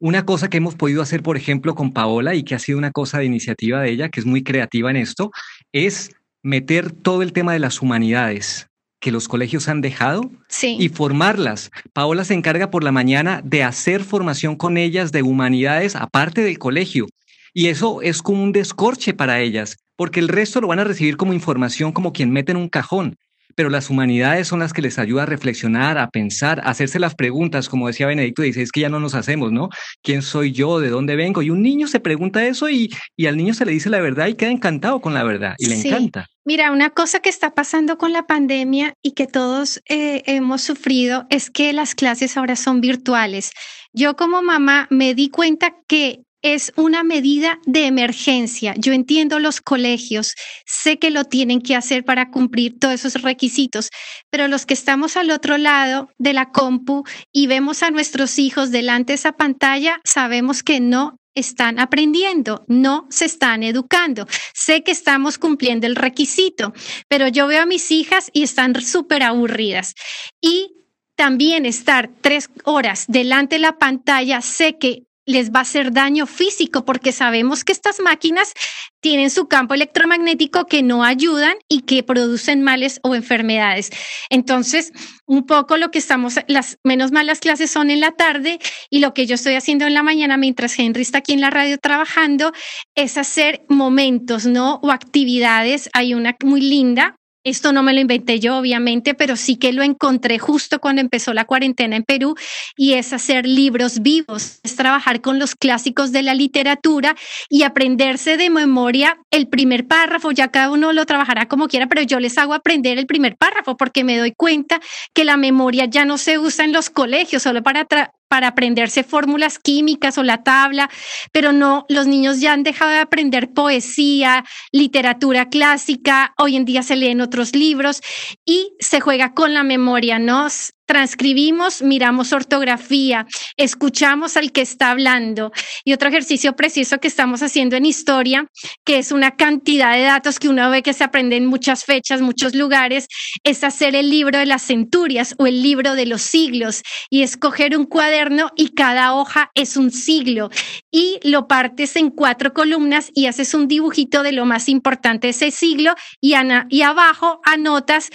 una 0.04 0.26
cosa 0.26 0.50
que 0.50 0.58
hemos 0.58 0.76
podido 0.76 1.02
hacer, 1.02 1.24
por 1.24 1.38
ejemplo, 1.38 1.76
con 1.76 1.94
Paola 1.94 2.36
y 2.36 2.44
que 2.44 2.56
ha 2.56 2.60
sido 2.60 2.78
una 2.78 2.92
cosa 2.92 3.20
de 3.20 3.26
iniciativa 3.26 3.80
de 3.80 3.90
ella, 3.90 4.10
que 4.10 4.20
es 4.20 4.26
muy 4.26 4.44
creativa 4.44 4.92
en 4.92 4.98
esto, 4.98 5.32
es 5.72 6.12
meter 6.42 6.92
todo 6.92 7.22
el 7.22 7.32
tema 7.32 7.54
de 7.54 7.60
las 7.60 7.82
humanidades 7.82 8.68
que 9.00 9.14
los 9.14 9.30
colegios 9.30 9.70
han 9.70 9.80
dejado 9.80 10.30
y 10.62 10.90
formarlas. 10.90 11.72
Paola 11.94 12.26
se 12.26 12.34
encarga 12.34 12.70
por 12.70 12.84
la 12.84 12.92
mañana 12.92 13.40
de 13.46 13.64
hacer 13.64 14.04
formación 14.04 14.58
con 14.58 14.76
ellas 14.76 15.14
de 15.14 15.24
humanidades 15.24 15.96
aparte 15.96 16.42
del 16.42 16.60
colegio. 16.60 17.08
Y 17.54 17.68
eso 17.68 18.02
es 18.02 18.22
como 18.22 18.44
un 18.44 18.52
descorche 18.52 19.14
para 19.14 19.40
ellas, 19.40 19.78
porque 19.96 20.20
el 20.20 20.28
resto 20.28 20.60
lo 20.60 20.68
van 20.68 20.80
a 20.80 20.84
recibir 20.84 21.16
como 21.16 21.32
información 21.32 21.94
como 21.94 22.12
quien 22.12 22.30
mete 22.30 22.52
en 22.52 22.58
un 22.58 22.68
cajón 22.68 23.16
pero 23.56 23.70
las 23.70 23.90
humanidades 23.90 24.48
son 24.48 24.60
las 24.60 24.74
que 24.74 24.82
les 24.82 25.00
ayuda 25.00 25.24
a 25.24 25.26
reflexionar, 25.26 25.98
a 25.98 26.10
pensar, 26.10 26.60
a 26.60 26.70
hacerse 26.70 27.00
las 27.00 27.16
preguntas, 27.16 27.70
como 27.70 27.88
decía 27.88 28.08
Benedicto, 28.08 28.42
dice, 28.42 28.62
es 28.62 28.72
que 28.72 28.82
ya 28.82 28.90
no 28.90 29.00
nos 29.00 29.16
hacemos, 29.16 29.52
¿no? 29.52 29.70
¿Quién 30.02 30.22
soy 30.22 30.52
yo? 30.52 30.80
¿De 30.80 30.90
dónde 30.90 31.16
vengo? 31.16 31.42
Y 31.42 31.50
un 31.50 31.62
niño 31.62 31.88
se 31.88 32.00
pregunta 32.00 32.46
eso 32.46 32.70
y, 32.70 32.90
y 33.16 33.28
al 33.28 33.38
niño 33.38 33.54
se 33.54 33.66
le 33.66 33.72
dice 33.72 33.90
la 33.90 34.00
verdad 34.00 34.28
y 34.28 34.36
queda 34.36 34.52
encantado 34.52 35.02
con 35.02 35.14
la 35.14 35.24
verdad 35.24 35.56
y 35.58 35.68
le 35.68 35.76
encanta. 35.76 36.28
Mira, 36.46 36.72
una 36.72 36.90
cosa 36.90 37.20
que 37.20 37.30
está 37.30 37.52
pasando 37.52 37.98
con 37.98 38.12
la 38.12 38.28
pandemia 38.28 38.96
y 39.02 39.12
que 39.12 39.28
todos 39.28 39.82
eh, 39.88 40.24
hemos 40.26 40.62
sufrido 40.62 41.26
es 41.30 41.50
que 41.50 41.72
las 41.72 41.96
clases 41.96 42.36
ahora 42.36 42.56
son 42.56 42.82
virtuales. 42.82 43.52
Yo 43.94 44.16
como 44.16 44.42
mamá 44.42 44.88
me 44.90 45.14
di 45.14 45.30
cuenta 45.30 45.74
que 45.88 46.24
es 46.44 46.74
una 46.76 47.04
medida 47.04 47.60
de 47.66 47.88
emergencia. 47.88 48.76
Yo 48.78 48.94
entiendo 48.94 49.40
los 49.40 49.62
colegios, 49.62 50.36
sé 50.66 51.00
que 51.00 51.10
lo 51.10 51.24
tienen 51.24 51.62
que 51.62 51.76
hacer 51.76 52.04
para 52.04 52.30
cumplir 52.30 52.78
todos 52.80 53.06
esos 53.06 53.22
requisitos, 53.22 53.90
pero 54.30 54.48
los 54.48 54.66
que 54.66 54.74
estamos 54.74 55.18
al 55.18 55.32
otro 55.32 55.58
lado 55.58 56.10
de 56.20 56.34
la 56.34 56.52
compu 56.52 57.04
y 57.32 57.48
vemos 57.48 57.82
a 57.82 57.92
nuestros 57.92 58.38
hijos 58.38 58.72
delante 58.72 59.14
de 59.14 59.16
esa 59.16 59.32
pantalla, 59.32 60.02
sabemos 60.04 60.64
que 60.64 60.82
no 60.82 61.18
están 61.34 61.80
aprendiendo, 61.80 62.66
no 62.68 63.08
se 63.10 63.26
están 63.26 63.64
educando. 63.64 64.28
Sé 64.54 64.84
que 64.84 64.92
estamos 64.92 65.38
cumpliendo 65.38 65.88
el 65.88 65.96
requisito, 65.96 66.74
pero 67.08 67.28
yo 67.30 67.48
veo 67.48 67.64
a 67.64 67.66
mis 67.66 67.90
hijas 67.90 68.30
y 68.34 68.44
están 68.44 68.80
súper 68.82 69.24
aburridas. 69.24 69.96
Y 70.42 70.76
también 71.16 71.66
estar 71.66 72.12
tres 72.22 72.50
horas 72.66 73.06
delante 73.08 73.56
de 73.56 73.62
la 73.62 73.78
pantalla, 73.78 74.42
sé 74.42 74.78
que 74.78 75.04
les 75.26 75.52
va 75.52 75.60
a 75.60 75.62
hacer 75.64 75.92
daño 75.92 76.26
físico 76.26 76.86
porque 76.86 77.12
sabemos 77.12 77.64
que 77.64 77.72
estas 77.72 78.00
máquinas 78.00 78.54
tienen 79.02 79.30
su 79.30 79.48
campo 79.48 79.74
electromagnético 79.74 80.66
que 80.66 80.82
no 80.84 81.04
ayudan 81.04 81.56
y 81.68 81.82
que 81.82 82.04
producen 82.04 82.62
males 82.62 83.00
o 83.04 83.16
enfermedades. 83.16 83.92
Entonces, 84.30 84.92
un 85.26 85.46
poco 85.46 85.78
lo 85.78 85.92
que 85.92 86.00
estamos, 86.00 86.36
las 86.48 86.78
menos 86.84 87.12
malas 87.12 87.40
clases 87.40 87.72
son 87.72 87.90
en 87.90 88.00
la 88.00 88.12
tarde 88.12 88.60
y 88.90 89.00
lo 89.00 89.14
que 89.14 89.26
yo 89.26 89.36
estoy 89.36 89.56
haciendo 89.56 89.86
en 89.86 89.94
la 89.94 90.04
mañana 90.04 90.38
mientras 90.38 90.78
Henry 90.80 91.02
está 91.02 91.20
aquí 91.20 91.34
en 91.34 91.42
la 91.42 91.50
radio 91.50 91.78
trabajando 91.78 92.52
es 92.96 93.18
hacer 93.18 93.66
momentos, 93.68 94.46
¿no? 94.46 94.80
O 94.84 94.92
actividades. 94.92 95.90
Hay 95.94 96.14
una 96.14 96.36
muy 96.44 96.62
linda 96.62 97.16
esto 97.44 97.74
no 97.74 97.84
me 97.84 97.94
lo 97.94 98.00
inventé 98.00 98.40
yo, 98.40 98.58
obviamente, 98.58 99.14
pero 99.14 99.36
sí 99.36 99.58
que 99.58 99.74
lo 99.74 99.84
encontré 99.84 100.40
justo 100.40 100.80
cuando 100.80 101.02
empezó 101.02 101.34
la 101.34 101.46
cuarentena 101.46 101.96
en 101.96 102.04
Perú 102.04 102.36
y 102.78 102.94
es 102.94 103.14
hacer 103.14 103.46
libros 103.46 104.02
vivos, 104.02 104.60
es 104.64 104.76
trabajar 104.76 105.22
con 105.22 105.40
los 105.40 105.56
clásicos 105.56 106.12
de 106.12 106.24
la 106.24 106.34
literatura 106.34 107.16
y 107.50 107.64
aprenderse 107.64 108.38
de 108.38 108.50
memoria 108.50 109.18
el 109.32 109.48
primer 109.48 109.88
párrafo. 109.88 110.32
Ya 110.32 110.50
cada 110.50 110.72
uno 110.72 110.94
lo 110.94 111.06
trabajará 111.06 111.48
como 111.48 111.68
quiera, 111.68 111.88
pero 111.88 112.02
yo 112.02 112.20
les 112.20 112.38
hago 112.38 112.54
aprender 112.54 112.98
el 112.98 113.06
primer 113.06 113.36
párrafo 113.36 113.78
porque 113.78 114.04
me 114.04 114.18
doy 114.18 114.32
cuenta 114.32 114.80
que 115.14 115.26
la 115.26 115.38
memoria 115.38 115.86
ya 115.86 116.06
no 116.06 116.18
se 116.18 116.38
usa 116.38 116.66
en 116.66 116.74
los 116.74 116.90
colegios 116.90 117.44
solo 117.44 117.62
para 117.64 117.86
para 118.34 118.48
aprenderse 118.48 119.04
fórmulas 119.04 119.60
químicas 119.60 120.18
o 120.18 120.24
la 120.24 120.42
tabla, 120.42 120.90
pero 121.32 121.54
no, 121.54 121.86
los 121.88 122.08
niños 122.08 122.42
ya 122.42 122.52
han 122.54 122.64
dejado 122.64 122.90
de 122.90 122.98
aprender 122.98 123.54
poesía, 123.54 124.44
literatura 124.72 125.50
clásica, 125.50 126.34
hoy 126.40 126.56
en 126.56 126.66
día 126.66 126.82
se 126.82 126.96
leen 126.96 127.22
otros 127.22 127.56
libros 127.56 128.02
y 128.44 128.74
se 128.80 129.02
juega 129.02 129.36
con 129.36 129.54
la 129.54 129.62
memoria, 129.62 130.18
¿no? 130.18 130.48
Transcribimos, 130.86 131.82
miramos 131.82 132.34
ortografía, 132.34 133.26
escuchamos 133.58 134.38
al 134.38 134.52
que 134.52 134.62
está 134.62 134.92
hablando. 134.92 135.52
Y 135.84 135.94
otro 135.94 136.10
ejercicio 136.10 136.56
preciso 136.56 137.00
que 137.00 137.08
estamos 137.08 137.42
haciendo 137.42 137.76
en 137.76 137.86
historia, 137.86 138.48
que 138.86 138.98
es 138.98 139.12
una 139.12 139.36
cantidad 139.36 139.94
de 139.94 140.04
datos 140.04 140.40
que 140.40 140.50
uno 140.50 140.70
ve 140.70 140.84
que 140.84 140.94
se 140.94 141.04
aprende 141.04 141.38
en 141.38 141.46
muchas 141.46 141.84
fechas, 141.86 142.22
muchos 142.22 142.56
lugares, 142.56 143.08
es 143.44 143.64
hacer 143.64 143.96
el 143.96 144.10
libro 144.10 144.40
de 144.40 144.46
las 144.46 144.64
centurias 144.64 145.36
o 145.38 145.48
el 145.48 145.62
libro 145.62 145.96
de 145.96 146.06
los 146.06 146.22
siglos 146.22 146.84
y 147.10 147.24
escoger 147.24 147.78
un 147.78 147.86
cuaderno 147.86 148.52
y 148.56 148.70
cada 148.70 149.14
hoja 149.16 149.52
es 149.56 149.78
un 149.78 149.92
siglo 149.92 150.50
y 150.92 151.20
lo 151.24 151.48
partes 151.48 151.96
en 151.96 152.10
cuatro 152.10 152.54
columnas 152.54 153.10
y 153.14 153.28
haces 153.28 153.54
un 153.54 153.68
dibujito 153.68 154.24
de 154.24 154.32
lo 154.32 154.46
más 154.46 154.70
importante 154.70 155.28
de 155.28 155.32
ese 155.32 155.52
siglo 155.52 155.96
y, 156.22 156.34
y 156.70 156.82
abajo 156.82 157.40
anotas 157.44 158.10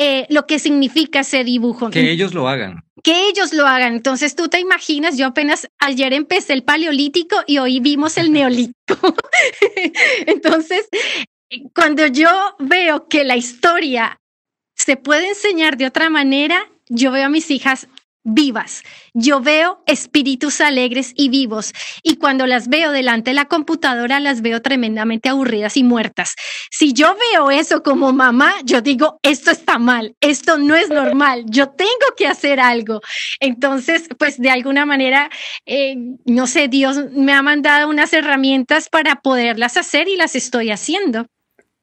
eh, 0.00 0.26
lo 0.30 0.46
que 0.46 0.60
significa 0.60 1.20
ese 1.20 1.42
dibujo. 1.42 1.90
Que 1.90 2.12
ellos 2.12 2.32
lo 2.32 2.48
hagan. 2.48 2.84
Que 3.02 3.28
ellos 3.28 3.52
lo 3.52 3.66
hagan. 3.66 3.94
Entonces 3.94 4.36
tú 4.36 4.48
te 4.48 4.60
imaginas, 4.60 5.18
yo 5.18 5.26
apenas 5.26 5.68
ayer 5.80 6.12
empecé 6.12 6.52
el 6.52 6.62
paleolítico 6.62 7.36
y 7.48 7.58
hoy 7.58 7.80
vimos 7.80 8.16
el 8.16 8.32
neolítico. 8.32 8.96
Entonces, 10.26 10.88
cuando 11.74 12.06
yo 12.06 12.30
veo 12.60 13.08
que 13.08 13.24
la 13.24 13.36
historia 13.36 14.20
se 14.76 14.96
puede 14.96 15.30
enseñar 15.30 15.76
de 15.76 15.86
otra 15.86 16.10
manera, 16.10 16.70
yo 16.88 17.10
veo 17.10 17.26
a 17.26 17.28
mis 17.28 17.50
hijas 17.50 17.88
vivas. 18.28 18.82
Yo 19.14 19.40
veo 19.40 19.82
espíritus 19.86 20.60
alegres 20.60 21.12
y 21.16 21.28
vivos 21.28 21.72
y 22.02 22.16
cuando 22.16 22.46
las 22.46 22.68
veo 22.68 22.92
delante 22.92 23.30
de 23.30 23.34
la 23.34 23.46
computadora 23.46 24.20
las 24.20 24.42
veo 24.42 24.62
tremendamente 24.62 25.28
aburridas 25.28 25.76
y 25.76 25.84
muertas. 25.84 26.34
Si 26.70 26.92
yo 26.92 27.16
veo 27.32 27.50
eso 27.50 27.82
como 27.82 28.12
mamá, 28.12 28.52
yo 28.64 28.80
digo, 28.80 29.18
esto 29.22 29.50
está 29.50 29.78
mal, 29.78 30.14
esto 30.20 30.58
no 30.58 30.74
es 30.74 30.88
normal, 30.88 31.44
yo 31.46 31.70
tengo 31.70 31.90
que 32.16 32.26
hacer 32.26 32.60
algo. 32.60 33.00
Entonces, 33.40 34.08
pues 34.18 34.38
de 34.38 34.50
alguna 34.50 34.86
manera, 34.86 35.30
eh, 35.66 35.96
no 36.26 36.46
sé, 36.46 36.68
Dios 36.68 37.10
me 37.12 37.32
ha 37.32 37.42
mandado 37.42 37.88
unas 37.88 38.12
herramientas 38.12 38.88
para 38.88 39.16
poderlas 39.16 39.76
hacer 39.76 40.08
y 40.08 40.16
las 40.16 40.34
estoy 40.34 40.70
haciendo. 40.70 41.26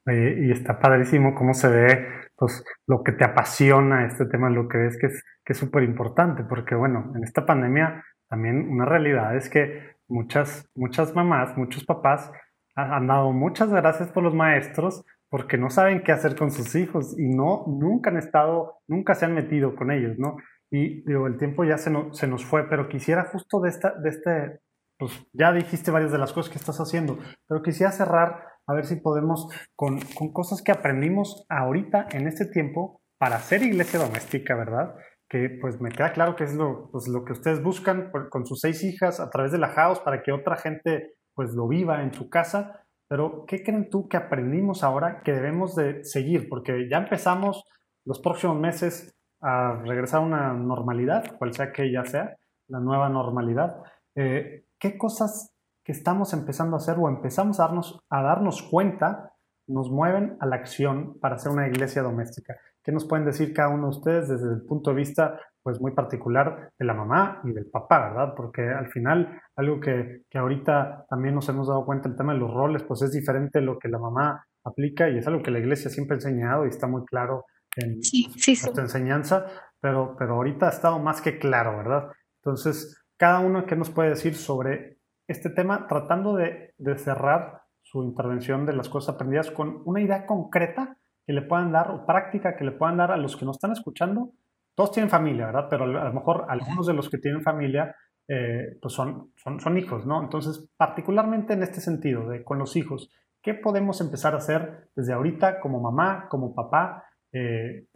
y 0.08 0.52
está 0.52 0.80
padrísimo 0.80 1.34
cómo 1.34 1.56
se 1.56 1.68
ve 1.68 2.26
pues 2.38 2.64
lo 2.88 3.02
que 3.04 3.12
te 3.14 3.24
apasiona 3.24 4.06
este 4.06 4.26
tema, 4.26 4.50
lo 4.50 4.68
que 4.68 4.78
ves 4.78 4.98
que 5.00 5.08
es 5.08 5.24
que 5.46 5.54
es 5.54 5.60
súper 5.60 5.84
importante, 5.84 6.44
porque 6.44 6.76
bueno, 6.76 7.14
en 7.16 7.24
esta 7.24 7.46
pandemia 7.46 8.04
también 8.28 8.68
una 8.70 8.86
realidad 8.86 9.36
es 9.36 9.50
que 9.50 9.96
muchas, 10.08 10.70
muchas 10.76 11.16
mamás, 11.16 11.56
muchos 11.58 11.86
papás 11.86 12.32
han 12.76 13.08
dado 13.08 13.32
muchas 13.32 13.70
gracias 13.70 14.10
por 14.10 14.24
los 14.24 14.34
maestros 14.34 15.06
porque 15.30 15.58
no 15.58 15.70
saben 15.70 16.04
qué 16.04 16.12
hacer 16.12 16.36
con 16.36 16.52
sus 16.52 16.76
hijos 16.76 17.18
y 17.18 17.28
no, 17.28 17.66
nunca 17.68 18.10
han 18.10 18.18
estado, 18.18 18.80
nunca 18.88 19.16
se 19.16 19.26
han 19.26 19.34
metido 19.34 19.76
con 19.76 19.92
ellos, 19.92 20.18
¿no? 20.18 20.38
Y 20.72 21.04
digo, 21.08 21.28
el 21.28 21.38
tiempo 21.38 21.64
ya 21.64 21.78
se, 21.78 21.92
se 22.12 22.28
nos 22.28 22.44
fue, 22.44 22.68
pero 22.70 22.90
quisiera 22.90 23.26
justo 23.26 23.62
de, 23.62 23.70
esta, 23.70 23.92
de 23.92 24.10
este, 24.10 24.60
pues 24.98 25.26
ya 25.34 25.54
dijiste 25.54 25.92
varias 25.92 26.12
de 26.12 26.18
las 26.18 26.34
cosas 26.34 26.52
que 26.52 26.58
estás 26.58 26.80
haciendo, 26.80 27.18
pero 27.48 27.62
quisiera 27.62 27.92
cerrar 27.92 28.44
a 28.68 28.74
ver 28.74 28.86
si 28.86 28.96
podemos 28.96 29.48
con, 29.76 30.00
con 30.16 30.34
cosas 30.34 30.62
que 30.62 30.72
aprendimos 30.72 31.46
ahorita 31.50 32.08
en 32.12 32.28
este 32.28 32.46
tiempo 32.46 33.02
para 33.18 33.38
hacer 33.38 33.62
iglesia 33.62 34.00
doméstica, 34.00 34.56
¿verdad? 34.56 34.96
Que 35.30 35.58
pues 35.62 35.82
me 35.82 35.90
queda 35.90 36.14
claro 36.14 36.36
que 36.36 36.44
es 36.44 36.56
lo, 36.56 36.90
pues, 36.92 37.08
lo 37.08 37.26
que 37.26 37.34
ustedes 37.34 37.62
buscan 37.64 38.12
con 38.30 38.46
sus 38.46 38.60
seis 38.60 38.84
hijas 38.84 39.20
a 39.20 39.30
través 39.30 39.52
de 39.52 39.58
la 39.58 39.70
house 39.70 40.00
para 40.00 40.22
que 40.22 40.32
otra 40.32 40.56
gente 40.56 41.16
pues 41.34 41.54
lo 41.54 41.68
viva 41.68 42.02
en 42.04 42.14
su 42.14 42.30
casa. 42.30 42.86
Pero, 43.08 43.46
¿qué 43.46 43.64
creen 43.64 43.90
tú 43.90 44.08
que 44.08 44.18
aprendimos 44.18 44.84
ahora 44.84 45.22
que 45.24 45.34
debemos 45.34 45.76
de 45.76 46.04
seguir? 46.04 46.50
Porque 46.50 46.88
ya 46.90 46.98
empezamos 46.98 47.64
los 48.04 48.20
próximos 48.20 48.58
meses 48.58 49.16
a 49.42 49.74
regresar 49.84 50.22
a 50.22 50.26
una 50.26 50.54
normalidad, 50.54 51.38
cual 51.38 51.54
sea 51.54 51.72
que 51.72 51.84
ella 51.84 52.06
sea, 52.06 52.36
la 52.68 52.80
nueva 52.80 53.10
normalidad. 53.10 53.78
Eh, 54.16 54.66
¿Qué 54.80 54.98
cosas 54.98 55.54
que 55.84 55.92
estamos 55.92 56.34
empezando 56.34 56.76
a 56.76 56.80
hacer 56.80 56.96
o 56.98 57.08
empezamos 57.08 57.60
a 57.60 57.64
darnos, 57.64 58.00
a 58.10 58.24
darnos 58.24 58.64
cuenta 58.64 59.34
nos 59.68 59.90
mueven 59.90 60.38
a 60.40 60.46
la 60.46 60.56
acción 60.56 61.20
para 61.20 61.36
hacer 61.36 61.52
una 61.52 61.68
iglesia 61.68 62.02
doméstica? 62.02 62.56
¿Qué 62.86 62.92
nos 62.92 63.06
pueden 63.06 63.26
decir 63.26 63.52
cada 63.52 63.70
uno 63.70 63.90
de 63.90 63.98
ustedes 63.98 64.30
desde 64.30 64.54
el 64.54 64.62
punto 64.62 64.92
de 64.92 64.98
vista 64.98 65.40
pues 65.64 65.82
muy 65.82 65.94
particular 65.94 66.72
de 66.78 66.86
la 66.86 66.94
mamá 66.94 67.42
y 67.44 67.52
del 67.52 67.66
papá, 67.66 68.10
¿verdad? 68.10 68.34
Porque 68.38 68.62
al 68.62 68.92
final 68.92 69.42
algo 69.56 69.80
que, 69.80 70.22
que 70.30 70.38
ahorita 70.38 71.08
también 71.10 71.34
nos 71.34 71.50
hemos 71.50 71.68
dado 71.68 71.84
cuenta, 71.84 72.08
el 72.08 72.16
tema 72.16 72.34
de 72.34 72.40
los 72.40 72.54
roles, 72.54 72.84
pues 72.84 73.02
es 73.02 73.12
diferente 73.12 73.60
lo 73.62 73.80
que 73.80 73.90
la 73.90 73.98
mamá 73.98 74.46
aplica 74.64 75.10
y 75.10 75.18
es 75.18 75.26
algo 75.26 75.42
que 75.42 75.50
la 75.50 75.58
iglesia 75.58 75.90
siempre 75.90 76.14
ha 76.14 76.18
enseñado 76.18 76.66
y 76.66 76.70
está 76.70 76.86
muy 76.86 77.04
claro 77.06 77.46
en 77.76 77.96
nuestra 77.96 78.84
enseñanza, 78.84 79.48
pero, 79.82 80.16
pero 80.20 80.36
ahorita 80.36 80.68
ha 80.68 80.70
estado 80.70 81.00
más 81.00 81.20
que 81.22 81.40
claro, 81.40 81.78
¿verdad? 81.78 82.12
Entonces, 82.44 83.04
cada 83.18 83.40
uno, 83.40 83.66
¿qué 83.66 83.76
nos 83.76 83.90
puede 83.90 84.10
decir 84.10 84.36
sobre 84.36 85.00
este 85.28 85.50
tema? 85.50 85.88
Tratando 85.88 86.36
de, 86.36 86.76
de 86.78 86.98
cerrar 87.00 87.64
su 87.82 88.04
intervención 88.04 88.68
de 88.68 88.74
las 88.74 88.90
cosas 88.90 89.16
aprendidas 89.16 89.50
con 89.50 89.82
una 89.86 90.02
idea 90.02 90.28
concreta 90.28 90.96
que 91.26 91.34
le 91.34 91.42
puedan 91.42 91.72
dar, 91.72 91.92
o 91.92 92.06
práctica 92.06 92.56
que 92.56 92.64
le 92.64 92.72
puedan 92.72 92.98
dar 92.98 93.12
a 93.12 93.18
los 93.18 93.36
que 93.36 93.46
nos 93.46 93.58
están 93.58 93.72
escuchando. 93.72 94.32
Todos 94.76 94.92
tienen 94.92 95.10
familia, 95.10 95.48
¿verdad? 95.48 95.68
Pero 95.70 95.86
a 95.86 96.06
lo 96.06 96.14
mejor 96.14 96.46
algunos 96.50 96.86
de 96.86 96.94
los 96.94 97.10
que 97.10 97.18
tienen 97.18 97.42
familia, 97.42 97.96
eh, 98.28 98.78
pues 98.82 98.94
son, 98.94 99.32
son, 99.36 99.60
son, 99.60 99.78
hijos, 99.78 100.06
¿no? 100.06 100.22
Entonces, 100.22 100.70
particularmente 100.78 101.54
en 101.54 101.64
este 101.64 101.80
sentido, 101.80 102.30
de 102.30 102.44
con 102.44 102.60
los 102.60 102.76
hijos, 102.76 103.10
¿qué 103.42 103.54
podemos 103.54 104.02
empezar 104.02 104.34
a 104.34 104.38
hacer 104.38 104.90
desde 104.96 105.14
ahorita 105.14 105.60
como 105.60 105.80
mamá, 105.80 106.28
como 106.30 106.54
papá, 106.54 107.06
eh, 107.32 107.88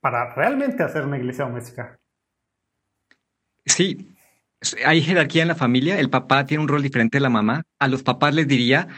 para 0.00 0.34
realmente 0.34 0.82
hacer 0.82 1.04
una 1.04 1.18
iglesia 1.18 1.44
doméstica? 1.44 1.98
Sí, 3.64 4.16
hay 4.84 5.02
jerarquía 5.02 5.42
en 5.42 5.48
la 5.48 5.54
familia, 5.54 5.98
el 5.98 6.10
papá 6.10 6.46
tiene 6.46 6.62
un 6.62 6.68
rol 6.68 6.82
diferente 6.82 7.18
de 7.18 7.22
la 7.22 7.28
mamá. 7.28 7.62
A 7.78 7.88
los 7.88 8.02
papás 8.02 8.34
les 8.34 8.48
diría, 8.48 8.88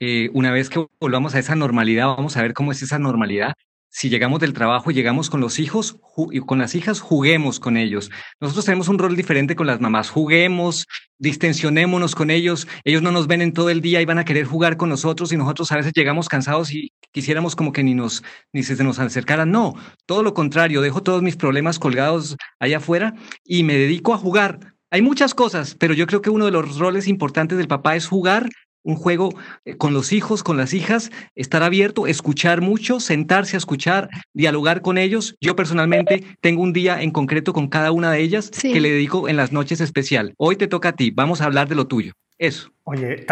eh, 0.00 0.30
una 0.32 0.52
vez 0.52 0.70
que 0.70 0.86
volvamos 1.00 1.34
a 1.34 1.38
esa 1.38 1.54
normalidad, 1.54 2.06
vamos 2.06 2.36
a 2.36 2.42
ver 2.42 2.54
cómo 2.54 2.72
es 2.72 2.82
esa 2.82 2.98
normalidad. 2.98 3.54
Si 3.90 4.10
llegamos 4.10 4.40
del 4.40 4.52
trabajo 4.52 4.90
y 4.90 4.94
llegamos 4.94 5.30
con 5.30 5.40
los 5.40 5.58
hijos 5.58 5.96
y 6.30 6.40
con 6.40 6.58
las 6.58 6.74
hijas, 6.74 7.00
juguemos 7.00 7.58
con 7.58 7.78
ellos. 7.78 8.10
Nosotros 8.38 8.66
tenemos 8.66 8.88
un 8.88 8.98
rol 8.98 9.16
diferente 9.16 9.56
con 9.56 9.66
las 9.66 9.80
mamás. 9.80 10.10
Juguemos, 10.10 10.86
distensionémonos 11.18 12.14
con 12.14 12.30
ellos. 12.30 12.68
Ellos 12.84 13.00
no 13.00 13.12
nos 13.12 13.26
ven 13.26 13.40
en 13.40 13.54
todo 13.54 13.70
el 13.70 13.80
día 13.80 14.02
y 14.02 14.04
van 14.04 14.18
a 14.18 14.26
querer 14.26 14.44
jugar 14.44 14.76
con 14.76 14.90
nosotros 14.90 15.32
y 15.32 15.38
nosotros 15.38 15.72
a 15.72 15.76
veces 15.76 15.92
llegamos 15.96 16.28
cansados 16.28 16.70
y 16.72 16.92
quisiéramos 17.12 17.56
como 17.56 17.72
que 17.72 17.82
ni 17.82 17.94
nos 17.94 18.22
ni 18.52 18.62
se 18.62 18.82
nos 18.84 18.98
acercaran. 18.98 19.50
No, 19.50 19.74
todo 20.04 20.22
lo 20.22 20.34
contrario. 20.34 20.82
Dejo 20.82 21.02
todos 21.02 21.22
mis 21.22 21.36
problemas 21.36 21.78
colgados 21.78 22.36
allá 22.60 22.76
afuera 22.76 23.14
y 23.42 23.62
me 23.62 23.74
dedico 23.74 24.12
a 24.12 24.18
jugar. 24.18 24.74
Hay 24.90 25.00
muchas 25.00 25.34
cosas, 25.34 25.74
pero 25.74 25.94
yo 25.94 26.06
creo 26.06 26.20
que 26.22 26.30
uno 26.30 26.44
de 26.44 26.50
los 26.50 26.78
roles 26.78 27.08
importantes 27.08 27.56
del 27.56 27.68
papá 27.68 27.96
es 27.96 28.06
jugar 28.06 28.48
un 28.88 28.96
juego 28.96 29.34
eh, 29.66 29.76
con 29.76 29.92
los 29.92 30.12
hijos, 30.12 30.42
con 30.42 30.56
las 30.56 30.72
hijas, 30.72 31.10
estar 31.34 31.62
abierto, 31.62 32.06
escuchar 32.06 32.62
mucho, 32.62 33.00
sentarse 33.00 33.56
a 33.56 33.58
escuchar, 33.58 34.08
dialogar 34.32 34.80
con 34.80 34.96
ellos. 34.96 35.36
Yo 35.42 35.54
personalmente 35.54 36.24
tengo 36.40 36.62
un 36.62 36.72
día 36.72 37.02
en 37.02 37.10
concreto 37.10 37.52
con 37.52 37.68
cada 37.68 37.92
una 37.92 38.10
de 38.10 38.20
ellas 38.20 38.50
que 38.50 38.80
le 38.80 38.90
dedico 38.90 39.28
en 39.28 39.36
las 39.36 39.52
noches 39.52 39.82
especial. 39.82 40.32
Hoy 40.38 40.56
te 40.56 40.68
toca 40.68 40.88
a 40.90 40.92
ti, 40.92 41.10
vamos 41.10 41.42
a 41.42 41.44
hablar 41.44 41.68
de 41.68 41.74
lo 41.74 41.86
tuyo. 41.86 42.14
Eso. 42.38 42.72
Oye, 42.84 43.26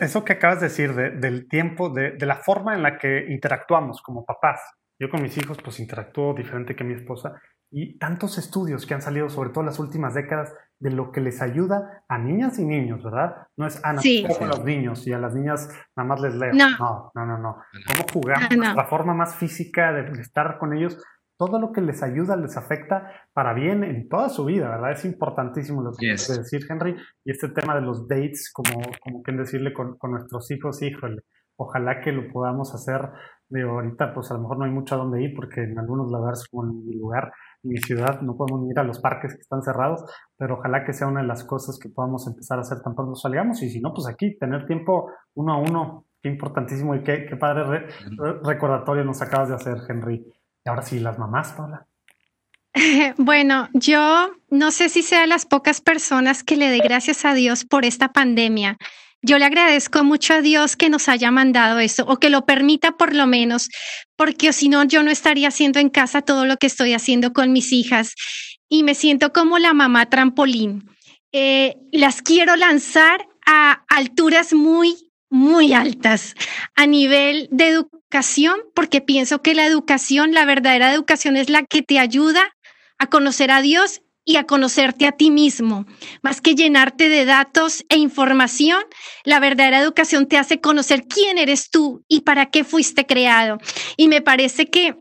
eso 0.00 0.24
que 0.24 0.32
acabas 0.34 0.60
de 0.60 0.68
decir 0.68 0.92
del 0.92 1.48
tiempo, 1.48 1.88
de, 1.88 2.10
de 2.10 2.26
la 2.26 2.36
forma 2.36 2.74
en 2.74 2.82
la 2.82 2.98
que 2.98 3.26
interactuamos 3.30 4.02
como 4.02 4.26
papás. 4.26 4.60
Yo 4.98 5.08
con 5.08 5.22
mis 5.22 5.36
hijos 5.38 5.56
pues 5.64 5.80
interactúo 5.80 6.34
diferente 6.34 6.76
que 6.76 6.84
mi 6.84 6.94
esposa 6.94 7.40
y 7.70 7.98
tantos 7.98 8.38
estudios 8.38 8.86
que 8.86 8.94
han 8.94 9.02
salido, 9.02 9.28
sobre 9.28 9.50
todo 9.50 9.60
en 9.60 9.66
las 9.66 9.78
últimas 9.78 10.14
décadas, 10.14 10.52
de 10.80 10.90
lo 10.90 11.12
que 11.12 11.20
les 11.20 11.40
ayuda 11.40 12.04
a 12.08 12.18
niñas 12.18 12.58
y 12.58 12.64
niños, 12.64 13.02
¿verdad? 13.02 13.46
No 13.56 13.66
es, 13.66 13.80
ah, 13.84 13.92
no, 13.92 14.46
los 14.46 14.64
niños 14.64 15.06
y 15.06 15.12
a 15.12 15.18
las 15.18 15.34
niñas 15.34 15.68
nada 15.96 16.08
más 16.08 16.20
les 16.20 16.34
leo. 16.34 16.52
No, 16.52 17.10
no, 17.14 17.26
no, 17.26 17.38
no. 17.38 17.56
¿Cómo 17.86 18.04
jugar? 18.12 18.52
La 18.54 18.84
forma 18.86 19.14
más 19.14 19.36
física 19.36 19.92
de 19.92 20.20
estar 20.20 20.58
con 20.58 20.76
ellos, 20.76 21.02
todo 21.36 21.58
lo 21.58 21.72
que 21.72 21.80
les 21.80 22.02
ayuda, 22.02 22.36
les 22.36 22.56
afecta 22.56 23.10
para 23.32 23.54
bien 23.54 23.82
en 23.82 24.08
toda 24.08 24.28
su 24.28 24.44
vida, 24.44 24.68
¿verdad? 24.68 24.92
Es 24.92 25.04
importantísimo 25.04 25.82
lo 25.82 25.92
que 25.92 26.10
yes. 26.10 26.36
decir, 26.36 26.62
Henry. 26.68 26.96
Y 27.24 27.32
este 27.32 27.48
tema 27.48 27.74
de 27.74 27.80
los 27.80 28.06
dates, 28.06 28.52
como, 28.52 28.80
como 29.00 29.22
que 29.22 29.32
decirle 29.32 29.72
con, 29.72 29.96
con 29.98 30.12
nuestros 30.12 30.50
hijos, 30.50 30.80
híjole, 30.82 31.22
ojalá 31.56 32.00
que 32.00 32.12
lo 32.12 32.30
podamos 32.32 32.74
hacer. 32.74 33.10
De 33.48 33.62
ahorita, 33.62 34.14
pues 34.14 34.30
a 34.30 34.34
lo 34.34 34.40
mejor 34.40 34.58
no 34.58 34.64
hay 34.64 34.70
mucho 34.70 34.94
a 34.94 34.98
dónde 34.98 35.22
ir, 35.22 35.34
porque 35.34 35.62
en 35.62 35.78
algunos 35.78 36.10
lugares, 36.10 36.46
como 36.50 36.64
en 36.64 36.86
mi 36.86 36.94
lugar, 36.94 37.32
mi 37.62 37.76
ciudad, 37.78 38.20
no 38.20 38.36
podemos 38.36 38.68
ir 38.70 38.78
a 38.78 38.84
los 38.84 39.00
parques 39.00 39.34
que 39.34 39.40
están 39.40 39.62
cerrados, 39.62 40.04
pero 40.36 40.58
ojalá 40.58 40.84
que 40.84 40.92
sea 40.92 41.06
una 41.06 41.20
de 41.20 41.26
las 41.26 41.44
cosas 41.44 41.78
que 41.78 41.88
podamos 41.88 42.26
empezar 42.26 42.58
a 42.58 42.62
hacer 42.62 42.80
tan 42.82 42.94
pronto 42.94 43.14
salgamos 43.14 43.62
y 43.62 43.70
si 43.70 43.80
no, 43.80 43.92
pues 43.92 44.06
aquí 44.08 44.36
tener 44.38 44.66
tiempo 44.66 45.10
uno 45.34 45.54
a 45.54 45.58
uno, 45.58 46.06
qué 46.22 46.28
importantísimo 46.28 46.94
y 46.94 47.02
qué, 47.02 47.26
padre 47.38 47.86
recordatorio 48.42 49.04
nos 49.04 49.22
acabas 49.22 49.48
de 49.48 49.54
hacer, 49.54 49.76
Henry. 49.88 50.24
Y 50.64 50.68
ahora 50.68 50.82
sí, 50.82 50.98
las 51.00 51.18
mamás, 51.18 51.52
Paula. 51.52 51.86
Bueno, 53.18 53.68
yo 53.72 54.30
no 54.50 54.70
sé 54.70 54.88
si 54.88 55.02
sea 55.02 55.26
las 55.26 55.46
pocas 55.46 55.80
personas 55.80 56.42
que 56.42 56.56
le 56.56 56.70
dé 56.70 56.78
gracias 56.78 57.24
a 57.24 57.34
Dios 57.34 57.64
por 57.64 57.84
esta 57.84 58.08
pandemia. 58.08 58.78
Yo 59.26 59.38
le 59.38 59.46
agradezco 59.46 60.04
mucho 60.04 60.34
a 60.34 60.42
Dios 60.42 60.76
que 60.76 60.90
nos 60.90 61.08
haya 61.08 61.30
mandado 61.30 61.78
esto 61.78 62.04
o 62.06 62.18
que 62.18 62.28
lo 62.28 62.44
permita 62.44 62.98
por 62.98 63.14
lo 63.14 63.26
menos, 63.26 63.70
porque 64.16 64.52
si 64.52 64.68
no, 64.68 64.84
yo 64.84 65.02
no 65.02 65.10
estaría 65.10 65.48
haciendo 65.48 65.78
en 65.78 65.88
casa 65.88 66.20
todo 66.20 66.44
lo 66.44 66.58
que 66.58 66.66
estoy 66.66 66.92
haciendo 66.92 67.32
con 67.32 67.50
mis 67.50 67.72
hijas 67.72 68.14
y 68.68 68.82
me 68.82 68.94
siento 68.94 69.32
como 69.32 69.58
la 69.58 69.72
mamá 69.72 70.10
trampolín. 70.10 70.90
Eh, 71.32 71.76
las 71.90 72.20
quiero 72.20 72.54
lanzar 72.56 73.26
a 73.46 73.84
alturas 73.88 74.52
muy, 74.52 74.94
muy 75.30 75.72
altas 75.72 76.34
a 76.74 76.86
nivel 76.86 77.48
de 77.50 77.68
educación, 77.68 78.60
porque 78.74 79.00
pienso 79.00 79.40
que 79.40 79.54
la 79.54 79.64
educación, 79.64 80.34
la 80.34 80.44
verdadera 80.44 80.92
educación 80.92 81.38
es 81.38 81.48
la 81.48 81.62
que 81.62 81.80
te 81.80 81.98
ayuda 81.98 82.54
a 82.98 83.06
conocer 83.06 83.50
a 83.50 83.62
Dios 83.62 84.02
y 84.24 84.36
a 84.36 84.44
conocerte 84.44 85.06
a 85.06 85.12
ti 85.12 85.30
mismo. 85.30 85.86
Más 86.22 86.40
que 86.40 86.54
llenarte 86.54 87.08
de 87.08 87.24
datos 87.24 87.84
e 87.88 87.96
información, 87.96 88.82
la 89.24 89.40
verdadera 89.40 89.80
educación 89.80 90.26
te 90.26 90.38
hace 90.38 90.60
conocer 90.60 91.04
quién 91.06 91.38
eres 91.38 91.70
tú 91.70 92.04
y 92.08 92.22
para 92.22 92.46
qué 92.46 92.64
fuiste 92.64 93.06
creado. 93.06 93.58
Y 93.96 94.08
me 94.08 94.22
parece 94.22 94.66
que 94.66 94.96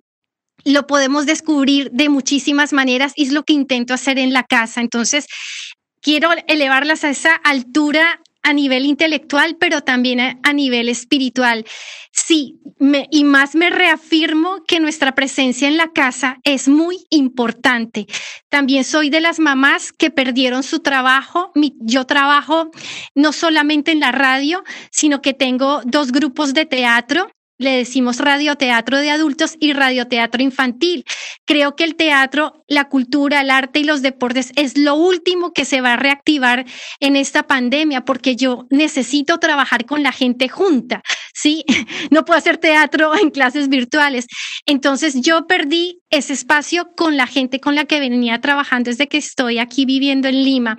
lo 0.66 0.88
podemos 0.88 1.26
descubrir 1.26 1.90
de 1.92 2.10
muchísimas 2.10 2.74
maneras 2.74 3.14
y 3.16 3.24
es 3.24 3.32
lo 3.32 3.44
que 3.44 3.54
intento 3.54 3.94
hacer 3.94 4.18
en 4.20 4.34
la 4.34 4.44
casa. 4.44 4.82
Entonces, 4.82 5.26
quiero 6.02 6.30
elevarlas 6.48 7.04
a 7.04 7.10
esa 7.10 7.36
altura 7.36 8.22
a 8.44 8.54
nivel 8.54 8.86
intelectual, 8.86 9.56
pero 9.58 9.82
también 9.82 10.20
a, 10.20 10.54
nivel 10.54 10.90
espiritual. 10.90 11.66
Sí, 12.12 12.60
y 13.10 13.24
más 13.24 13.56
me 13.56 13.70
reafirmo 13.70 14.64
que 14.68 14.80
nuestra 14.80 15.16
presencia 15.16 15.68
en 15.68 15.78
la 15.78 15.92
casa 15.92 16.38
es 16.44 16.68
muy 16.68 16.98
importante. 17.10 18.06
También 18.50 18.84
soy 18.84 19.10
de 19.10 19.22
las 19.22 19.40
mamás 19.40 19.92
que 19.92 20.12
perdieron 20.12 20.62
su 20.62 20.80
trabajo. 20.80 21.52
yo 21.80 22.06
trabajo 22.06 22.70
no 23.16 23.32
solamente 23.32 23.92
en 23.92 24.00
la 24.00 24.12
radio, 24.12 24.64
sino 24.92 25.22
que 25.22 25.34
tengo 25.34 25.82
dos 25.86 26.12
grupos 26.12 26.54
de 26.54 26.66
teatro 26.66 27.30
le 27.58 27.78
decimos 27.78 28.18
radioteatro 28.18 28.98
de 28.98 29.12
adultos 29.12 29.56
y 29.60 29.74
radioteatro 29.74 30.42
infantil. 30.42 31.06
Creo 31.46 31.76
que 31.76 31.84
el 31.84 31.96
teatro, 31.96 32.64
la 32.68 32.90
cultura, 32.90 33.42
el 33.42 33.50
arte 33.50 33.80
y 33.80 33.84
los 33.84 34.02
deportes 34.02 34.52
es 34.56 34.78
lo 34.78 34.96
último 34.96 35.54
que 35.54 35.66
se 35.66 35.82
va 35.82 35.94
a 35.94 35.98
reactivar 35.98 36.66
en 37.00 37.16
esta 37.16 37.44
pandemia 37.44 38.06
porque 38.06 38.36
yo 38.36 38.66
necesito 38.70 39.38
trabajar 39.38 39.86
con 39.86 40.04
la 40.04 40.12
gente 40.12 40.50
junta, 40.50 41.02
¿sí? 41.34 41.66
No 42.12 42.26
puedo 42.26 42.38
hacer 42.38 42.58
teatro 42.58 43.16
en 43.16 43.30
clases 43.30 43.70
virtuales. 43.70 44.28
Entonces 44.66 45.22
yo 45.22 45.48
perdí 45.48 46.02
ese 46.10 46.34
espacio 46.34 46.94
con 46.96 47.18
la 47.18 47.28
gente 47.28 47.60
con 47.60 47.76
la 47.76 47.86
que 47.86 48.00
venía 48.00 48.40
trabajando 48.40 48.90
desde 48.90 49.08
que 49.08 49.18
estoy 49.18 49.60
aquí 49.60 49.86
viviendo 49.86 50.28
en 50.28 50.44
Lima, 50.44 50.78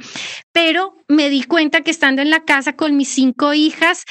pero 0.53 0.97
me 1.09 1.29
di 1.29 1.43
cuenta 1.43 1.83
que 1.83 1.91
estando 1.91 2.23
en 2.23 2.31
la 2.31 2.45
casa 2.45 2.75
con 2.75 2.97
mis 2.97 3.09
cinco 3.09 3.53
hijas, 3.53 4.05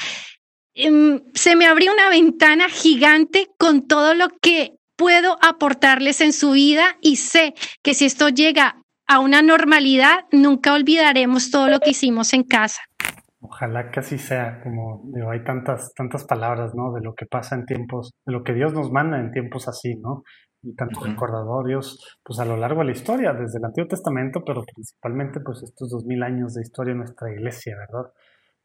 se 0.74 1.56
me 1.56 1.66
abrió 1.66 1.92
una 1.92 2.08
ventana 2.08 2.68
gigante 2.68 3.48
con 3.58 3.86
todo 3.86 4.14
lo 4.14 4.28
que 4.42 4.76
puedo 4.96 5.36
aportarles 5.42 6.20
en 6.20 6.32
su 6.32 6.52
vida 6.52 6.96
y 7.00 7.16
sé 7.16 7.54
que 7.82 7.94
si 7.94 8.06
esto 8.06 8.28
llega 8.28 8.82
a 9.06 9.20
una 9.20 9.42
normalidad, 9.42 10.24
nunca 10.32 10.72
olvidaremos 10.72 11.50
todo 11.50 11.68
lo 11.68 11.78
que 11.80 11.90
hicimos 11.90 12.32
en 12.32 12.42
casa. 12.42 12.80
Ojalá 13.40 13.90
que 13.90 14.00
así 14.00 14.18
sea, 14.18 14.62
como 14.62 15.02
digo, 15.12 15.30
hay 15.30 15.44
tantas, 15.44 15.92
tantas 15.94 16.24
palabras, 16.24 16.74
¿no? 16.74 16.92
De 16.92 17.02
lo 17.02 17.14
que 17.14 17.26
pasa 17.26 17.54
en 17.54 17.66
tiempos, 17.66 18.12
de 18.24 18.32
lo 18.32 18.42
que 18.42 18.54
Dios 18.54 18.72
nos 18.72 18.90
manda 18.90 19.20
en 19.20 19.32
tiempos 19.32 19.68
así, 19.68 19.96
¿no? 19.96 20.22
Y 20.62 20.74
tantos 20.74 21.06
recordatorios, 21.06 22.18
pues 22.24 22.38
a 22.40 22.46
lo 22.46 22.56
largo 22.56 22.80
de 22.80 22.86
la 22.86 22.92
historia, 22.92 23.34
desde 23.34 23.58
el 23.58 23.66
Antiguo 23.66 23.86
Testamento, 23.86 24.42
pero 24.46 24.62
principalmente, 24.64 25.40
pues 25.40 25.62
estos 25.62 25.90
dos 25.90 26.06
mil 26.06 26.22
años 26.22 26.54
de 26.54 26.62
historia 26.62 26.94
de 26.94 27.00
nuestra 27.00 27.30
iglesia, 27.30 27.76
¿verdad? 27.76 28.10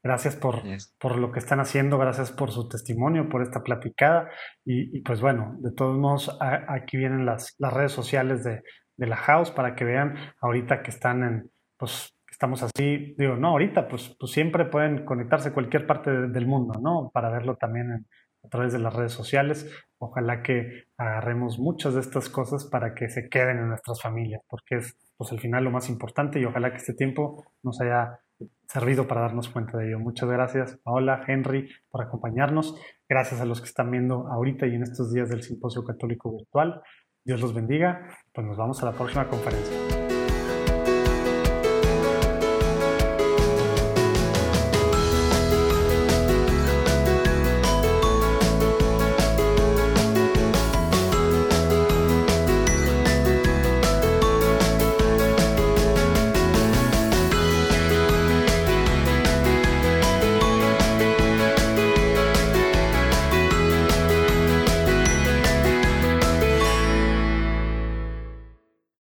Gracias 0.01 0.35
por, 0.35 0.61
por 0.97 1.17
lo 1.17 1.31
que 1.31 1.39
están 1.39 1.59
haciendo, 1.59 1.97
gracias 1.97 2.31
por 2.31 2.51
su 2.51 2.69
testimonio, 2.69 3.27
por 3.27 3.41
esta 3.41 3.63
platicada. 3.63 4.29
Y, 4.63 5.01
pues 5.01 5.19
bueno, 5.19 5.55
de 5.59 5.71
todos 5.71 5.97
modos, 5.97 6.37
aquí 6.39 6.97
vienen 6.97 7.25
las, 7.25 7.55
las 7.57 7.73
redes 7.73 7.91
sociales 7.91 8.43
de, 8.43 8.61
de, 8.95 9.07
la 9.07 9.17
House 9.17 9.51
para 9.51 9.75
que 9.75 9.83
vean 9.83 10.15
ahorita 10.39 10.83
que 10.83 10.91
están 10.91 11.23
en, 11.23 11.51
pues 11.77 12.15
estamos 12.31 12.63
así, 12.63 13.15
digo, 13.17 13.35
no, 13.35 13.49
ahorita, 13.49 13.89
pues, 13.89 14.15
pues 14.17 14.31
siempre 14.31 14.65
pueden 14.65 15.03
conectarse 15.03 15.49
a 15.49 15.53
cualquier 15.53 15.85
parte 15.85 16.09
del 16.09 16.47
mundo, 16.47 16.79
¿no? 16.81 17.11
Para 17.13 17.29
verlo 17.29 17.57
también 17.57 18.05
a 18.43 18.47
través 18.47 18.71
de 18.71 18.79
las 18.79 18.93
redes 18.93 19.11
sociales. 19.11 19.69
Ojalá 19.97 20.41
que 20.41 20.85
agarremos 20.97 21.59
muchas 21.59 21.95
de 21.95 21.99
estas 21.99 22.29
cosas 22.29 22.65
para 22.65 22.95
que 22.95 23.09
se 23.09 23.27
queden 23.27 23.57
en 23.57 23.67
nuestras 23.67 24.01
familias, 24.01 24.41
porque 24.47 24.75
es 24.75 24.97
pues 25.17 25.33
al 25.33 25.39
final 25.41 25.65
lo 25.65 25.71
más 25.71 25.89
importante 25.89 26.39
y 26.39 26.45
ojalá 26.45 26.71
que 26.71 26.77
este 26.77 26.93
tiempo 26.93 27.45
nos 27.61 27.81
haya 27.81 28.21
servido 28.67 29.07
para 29.07 29.21
darnos 29.21 29.49
cuenta 29.49 29.77
de 29.77 29.87
ello. 29.87 29.99
Muchas 29.99 30.29
gracias, 30.29 30.79
Paola, 30.83 31.23
Henry, 31.27 31.69
por 31.89 32.01
acompañarnos. 32.01 32.79
Gracias 33.07 33.41
a 33.41 33.45
los 33.45 33.61
que 33.61 33.67
están 33.67 33.91
viendo 33.91 34.27
ahorita 34.27 34.67
y 34.67 34.75
en 34.75 34.83
estos 34.83 35.11
días 35.13 35.29
del 35.29 35.43
Simposio 35.43 35.83
Católico 35.83 36.31
Virtual. 36.31 36.81
Dios 37.25 37.41
los 37.41 37.53
bendiga. 37.53 38.07
Pues 38.33 38.45
nos 38.45 38.57
vamos 38.57 38.81
a 38.81 38.85
la 38.85 38.93
próxima 38.93 39.27
conferencia. 39.27 39.98